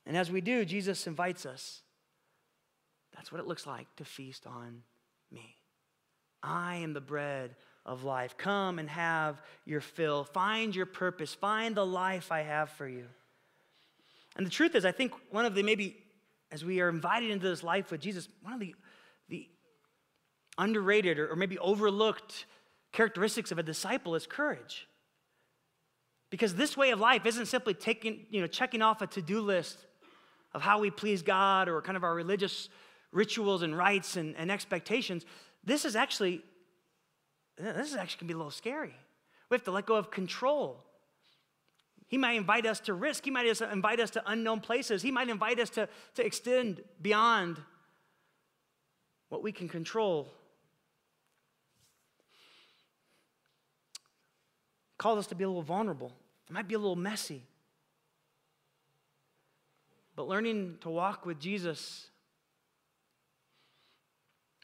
And 0.07 0.16
as 0.16 0.31
we 0.31 0.40
do, 0.40 0.64
Jesus 0.64 1.07
invites 1.07 1.46
us. 1.46 1.83
That's 3.14 3.31
what 3.31 3.40
it 3.40 3.46
looks 3.46 3.66
like 3.66 3.94
to 3.96 4.05
feast 4.05 4.46
on 4.46 4.83
me. 5.31 5.57
I 6.42 6.77
am 6.77 6.94
the 6.94 7.01
bread 7.01 7.57
of 7.88 8.05
life. 8.05 8.37
Come 8.37 8.79
and 8.79 8.88
have 8.90 9.40
your 9.64 9.81
fill. 9.81 10.22
Find 10.22 10.77
your 10.77 10.87
purpose. 10.87 11.35
Find 11.35 11.74
the 11.74 11.87
life 11.87 12.31
I 12.31 12.42
have 12.42 12.70
for 12.70 12.87
you. 12.87 13.07
And 14.37 14.46
the 14.46 14.51
truth 14.51 14.74
is, 14.74 14.85
I 14.85 14.92
think 14.92 15.12
one 15.31 15.46
of 15.46 15.55
the 15.55 15.62
maybe, 15.62 15.96
as 16.53 16.64
we 16.64 16.81
are 16.81 16.88
invited 16.88 17.31
into 17.31 17.48
this 17.48 17.64
life 17.64 17.90
with 17.90 18.01
Jesus, 18.01 18.29
one 18.42 18.53
of 18.53 18.61
the, 18.61 18.74
the 19.29 19.48
underrated 20.59 21.18
or, 21.18 21.33
or 21.33 21.37
maybe 21.37 21.59
overlooked 21.59 22.44
characteristics 22.92 23.51
of 23.51 23.59
a 23.59 23.62
disciple 23.62 24.14
is 24.14 24.27
courage. 24.27 24.87
Because 26.31 26.55
this 26.55 26.77
way 26.77 26.90
of 26.90 27.01
life 27.01 27.24
isn't 27.24 27.46
simply 27.46 27.72
taking, 27.72 28.27
you 28.31 28.42
know, 28.42 28.46
checking 28.46 28.83
off 28.83 29.01
a 29.01 29.07
to-do 29.07 29.40
list 29.40 29.87
of 30.53 30.61
how 30.61 30.79
we 30.79 30.90
please 30.90 31.22
God 31.22 31.68
or 31.68 31.81
kind 31.81 31.96
of 31.96 32.05
our 32.05 32.14
religious 32.14 32.68
rituals 33.12 33.62
and 33.62 33.77
rites 33.77 34.16
and, 34.16 34.37
and 34.37 34.51
expectations. 34.51 35.24
This 35.64 35.87
is 35.87 35.96
actually 35.96 36.42
this 37.59 37.90
is 37.90 37.97
actually 37.97 38.21
going 38.21 38.29
to 38.29 38.35
be 38.35 38.35
a 38.35 38.37
little 38.37 38.51
scary. 38.51 38.94
We 39.51 39.55
have 39.55 39.64
to 39.64 39.71
let 39.71 39.87
go 39.87 39.97
of 39.97 40.11
control. 40.11 40.85
He 42.07 42.16
might 42.16 42.37
invite 42.37 42.66
us 42.66 42.81
to 42.81 42.94
risk. 42.94 43.25
He 43.25 43.31
might 43.31 43.47
invite 43.47 44.01
us 44.01 44.11
to 44.11 44.23
unknown 44.27 44.61
places. 44.61 45.03
He 45.03 45.11
might 45.11 45.29
invite 45.29 45.61
us 45.61 45.71
to, 45.71 45.88
to 46.14 46.25
extend 46.25 46.83
beyond 47.03 47.61
what 49.29 49.42
we 49.42 49.53
can 49.53 49.68
control. 49.68 50.33
Calls 54.97 55.18
us 55.18 55.27
to 55.29 55.35
be 55.35 55.44
a 55.44 55.49
little 55.49 55.62
vulnerable. 55.62 56.12
It 56.49 56.53
might 56.53 56.66
be 56.66 56.75
a 56.75 56.79
little 56.79 56.97
messy. 56.97 57.42
But 60.16 60.27
learning 60.27 60.79
to 60.81 60.88
walk 60.88 61.27
with 61.27 61.38
Jesus, 61.38 62.09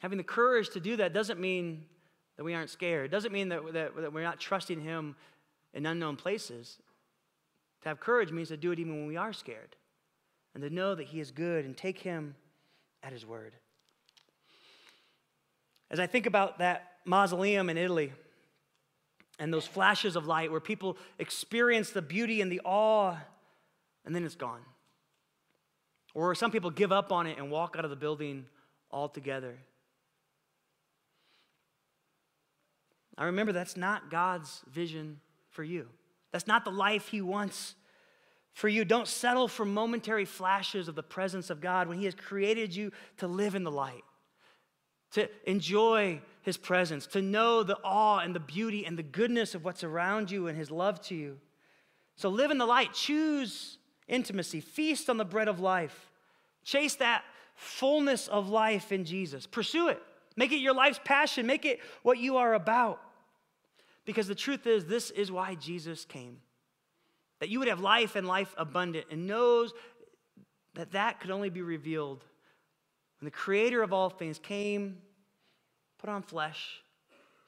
having 0.00 0.18
the 0.18 0.24
courage 0.24 0.70
to 0.70 0.80
do 0.80 0.96
that 0.96 1.12
doesn't 1.12 1.38
mean 1.38 1.84
that 2.36 2.44
we 2.44 2.54
aren't 2.54 2.70
scared. 2.70 3.06
It 3.06 3.10
doesn't 3.10 3.32
mean 3.32 3.48
that, 3.50 3.72
that, 3.72 3.96
that 3.96 4.12
we're 4.12 4.22
not 4.22 4.40
trusting 4.40 4.80
Him 4.80 5.16
in 5.72 5.86
unknown 5.86 6.16
places. 6.16 6.78
To 7.82 7.88
have 7.88 8.00
courage 8.00 8.32
means 8.32 8.48
to 8.48 8.56
do 8.56 8.72
it 8.72 8.78
even 8.78 8.94
when 8.94 9.06
we 9.06 9.16
are 9.16 9.32
scared 9.32 9.76
and 10.54 10.62
to 10.62 10.70
know 10.70 10.94
that 10.94 11.08
He 11.08 11.20
is 11.20 11.30
good 11.30 11.64
and 11.64 11.76
take 11.76 11.98
Him 11.98 12.34
at 13.02 13.12
His 13.12 13.24
word. 13.26 13.54
As 15.90 16.00
I 16.00 16.06
think 16.06 16.26
about 16.26 16.58
that 16.58 16.92
mausoleum 17.04 17.68
in 17.68 17.76
Italy 17.76 18.12
and 19.38 19.52
those 19.52 19.66
flashes 19.66 20.16
of 20.16 20.26
light 20.26 20.50
where 20.50 20.60
people 20.60 20.96
experience 21.18 21.90
the 21.90 22.02
beauty 22.02 22.40
and 22.40 22.50
the 22.50 22.60
awe 22.64 23.16
and 24.04 24.14
then 24.14 24.24
it's 24.24 24.34
gone. 24.34 24.60
Or 26.14 26.34
some 26.34 26.50
people 26.50 26.70
give 26.70 26.92
up 26.92 27.12
on 27.12 27.26
it 27.26 27.38
and 27.38 27.50
walk 27.50 27.74
out 27.76 27.84
of 27.84 27.90
the 27.90 27.96
building 27.96 28.46
altogether. 28.90 29.56
I 33.16 33.26
remember 33.26 33.52
that's 33.52 33.76
not 33.76 34.10
God's 34.10 34.62
vision 34.70 35.20
for 35.50 35.62
you. 35.62 35.88
That's 36.32 36.46
not 36.46 36.64
the 36.64 36.70
life 36.70 37.08
He 37.08 37.20
wants 37.20 37.74
for 38.52 38.68
you. 38.68 38.84
Don't 38.84 39.06
settle 39.06 39.48
for 39.48 39.64
momentary 39.64 40.24
flashes 40.24 40.88
of 40.88 40.94
the 40.94 41.02
presence 41.02 41.50
of 41.50 41.60
God 41.60 41.88
when 41.88 41.98
He 41.98 42.06
has 42.06 42.14
created 42.14 42.74
you 42.74 42.90
to 43.18 43.28
live 43.28 43.54
in 43.54 43.64
the 43.64 43.70
light, 43.70 44.04
to 45.12 45.28
enjoy 45.46 46.20
His 46.42 46.56
presence, 46.56 47.06
to 47.08 47.22
know 47.22 47.62
the 47.62 47.78
awe 47.84 48.18
and 48.18 48.34
the 48.34 48.40
beauty 48.40 48.84
and 48.84 48.98
the 48.98 49.02
goodness 49.02 49.54
of 49.54 49.64
what's 49.64 49.84
around 49.84 50.30
you 50.30 50.48
and 50.48 50.58
His 50.58 50.70
love 50.70 51.00
to 51.02 51.14
you. 51.14 51.38
So 52.16 52.28
live 52.28 52.50
in 52.50 52.58
the 52.58 52.66
light. 52.66 52.92
Choose 52.92 53.78
intimacy. 54.08 54.60
Feast 54.60 55.08
on 55.08 55.16
the 55.16 55.24
bread 55.24 55.48
of 55.48 55.60
life. 55.60 56.10
Chase 56.64 56.96
that 56.96 57.22
fullness 57.54 58.28
of 58.28 58.48
life 58.48 58.90
in 58.90 59.04
Jesus. 59.04 59.46
Pursue 59.46 59.88
it. 59.88 60.02
Make 60.36 60.52
it 60.52 60.58
your 60.58 60.74
life's 60.74 61.00
passion. 61.04 61.46
Make 61.46 61.64
it 61.64 61.80
what 62.02 62.18
you 62.18 62.36
are 62.36 62.54
about. 62.54 63.00
Because 64.04 64.26
the 64.26 64.34
truth 64.34 64.66
is, 64.66 64.84
this 64.84 65.10
is 65.10 65.30
why 65.32 65.54
Jesus 65.54 66.04
came. 66.04 66.38
That 67.40 67.48
you 67.48 67.58
would 67.58 67.68
have 67.68 67.80
life 67.80 68.16
and 68.16 68.26
life 68.26 68.54
abundant, 68.56 69.06
and 69.10 69.26
knows 69.26 69.72
that 70.74 70.92
that 70.92 71.20
could 71.20 71.30
only 71.30 71.50
be 71.50 71.62
revealed 71.62 72.24
when 73.20 73.26
the 73.26 73.30
creator 73.30 73.82
of 73.82 73.92
all 73.92 74.10
things 74.10 74.38
came, 74.38 74.98
put 75.98 76.10
on 76.10 76.22
flesh 76.22 76.82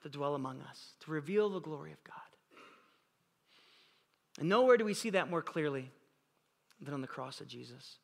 to 0.03 0.09
dwell 0.09 0.35
among 0.35 0.63
us, 0.63 0.93
to 1.01 1.11
reveal 1.11 1.51
the 1.51 1.61
glory 1.61 1.93
of 1.93 2.03
God. 2.05 2.15
And 4.39 4.49
nowhere 4.49 4.77
do 4.77 4.85
we 4.85 4.95
see 4.95 5.11
that 5.11 5.29
more 5.29 5.43
clearly 5.43 5.91
than 6.81 6.95
on 6.95 7.01
the 7.01 7.07
cross 7.07 7.41
of 7.41 7.49
Jesus. 7.49 7.97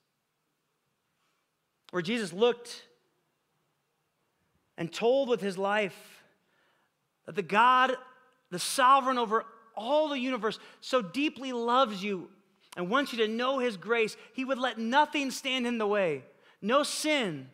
Where 1.91 2.03
Jesus 2.03 2.33
looked 2.33 2.85
and 4.83 4.93
told 4.93 5.29
with 5.29 5.41
his 5.41 5.57
life 5.57 6.25
that 7.25 7.37
the 7.37 7.43
God 7.43 7.95
the 8.51 8.59
sovereign 8.59 9.17
over 9.17 9.47
all 9.77 10.09
the 10.09 10.19
universe, 10.19 10.59
so 10.81 11.01
deeply 11.01 11.53
loves 11.53 12.03
you 12.03 12.29
and 12.77 12.91
wants 12.91 13.13
you 13.13 13.19
to 13.19 13.29
know 13.29 13.61
his 13.61 13.77
grace, 13.77 14.17
he 14.33 14.45
would 14.45 14.59
let 14.59 14.77
nothing 14.77 15.31
stand 15.31 15.69
in 15.69 15.79
the 15.79 15.87
way. 15.87 16.25
No 16.61 16.83
sin, 16.83 17.49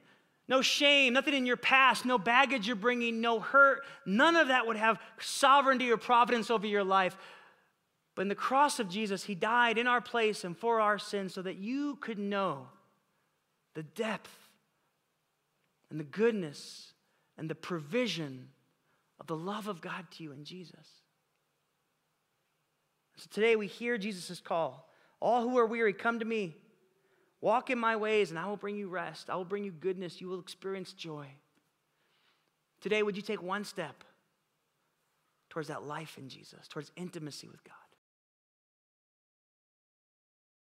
no 0.49 0.63
shame, 0.63 1.13
nothing 1.13 1.35
in 1.35 1.45
your 1.45 1.59
past, 1.59 2.07
no 2.07 2.17
baggage 2.17 2.67
you're 2.67 2.77
bringing, 2.77 3.21
no 3.21 3.41
hurt. 3.41 3.83
None 4.07 4.37
of 4.37 4.49
that 4.49 4.67
would 4.67 4.79
have 4.79 4.99
sovereignty 5.21 5.93
or 5.93 5.99
providence 5.99 6.51
over 6.51 6.67
your 6.67 6.83
life. 6.83 7.15
But 8.15 8.23
in 8.23 8.29
the 8.29 8.35
cross 8.35 8.81
of 8.81 8.89
Jesus, 8.89 9.25
he 9.25 9.35
died 9.35 9.77
in 9.77 9.87
our 9.87 10.01
place 10.01 10.45
and 10.45 10.57
for 10.57 10.81
our 10.81 10.99
sins 10.99 11.35
so 11.35 11.43
that 11.43 11.59
you 11.59 11.97
could 11.97 12.19
know 12.19 12.69
the 13.75 13.83
depth 13.83 14.35
and 15.91 16.01
the 16.01 16.05
goodness 16.05 16.95
and 17.39 17.49
the 17.49 17.55
provision 17.55 18.49
of 19.21 19.27
the 19.27 19.37
love 19.37 19.69
of 19.69 19.81
God 19.81 20.07
to 20.13 20.25
you 20.25 20.33
in 20.33 20.45
Jesus. 20.45 20.87
So 23.17 23.27
today 23.33 23.57
we 23.57 23.67
hear 23.67 23.97
Jesus' 23.97 24.41
call. 24.41 24.89
All 25.21 25.43
who 25.43 25.59
are 25.59 25.67
weary, 25.67 25.93
come 25.93 26.19
to 26.19 26.25
me. 26.25 26.57
Walk 27.41 27.71
in 27.71 27.79
my 27.79 27.97
ways, 27.97 28.31
and 28.31 28.39
I 28.39 28.47
will 28.47 28.57
bring 28.57 28.77
you 28.77 28.89
rest. 28.89 29.31
I 29.31 29.37
will 29.37 29.45
bring 29.45 29.65
you 29.65 29.73
goodness. 29.73 30.21
You 30.21 30.29
will 30.29 30.41
experience 30.41 30.93
joy. 30.93 31.27
Today, 32.81 33.03
would 33.03 33.17
you 33.17 33.23
take 33.23 33.43
one 33.43 33.65
step 33.65 34.05
towards 35.49 35.69
that 35.69 35.85
life 35.85 36.19
in 36.19 36.29
Jesus, 36.29 36.69
towards 36.69 36.93
intimacy 36.97 37.49
with 37.49 37.63
God? 37.65 37.75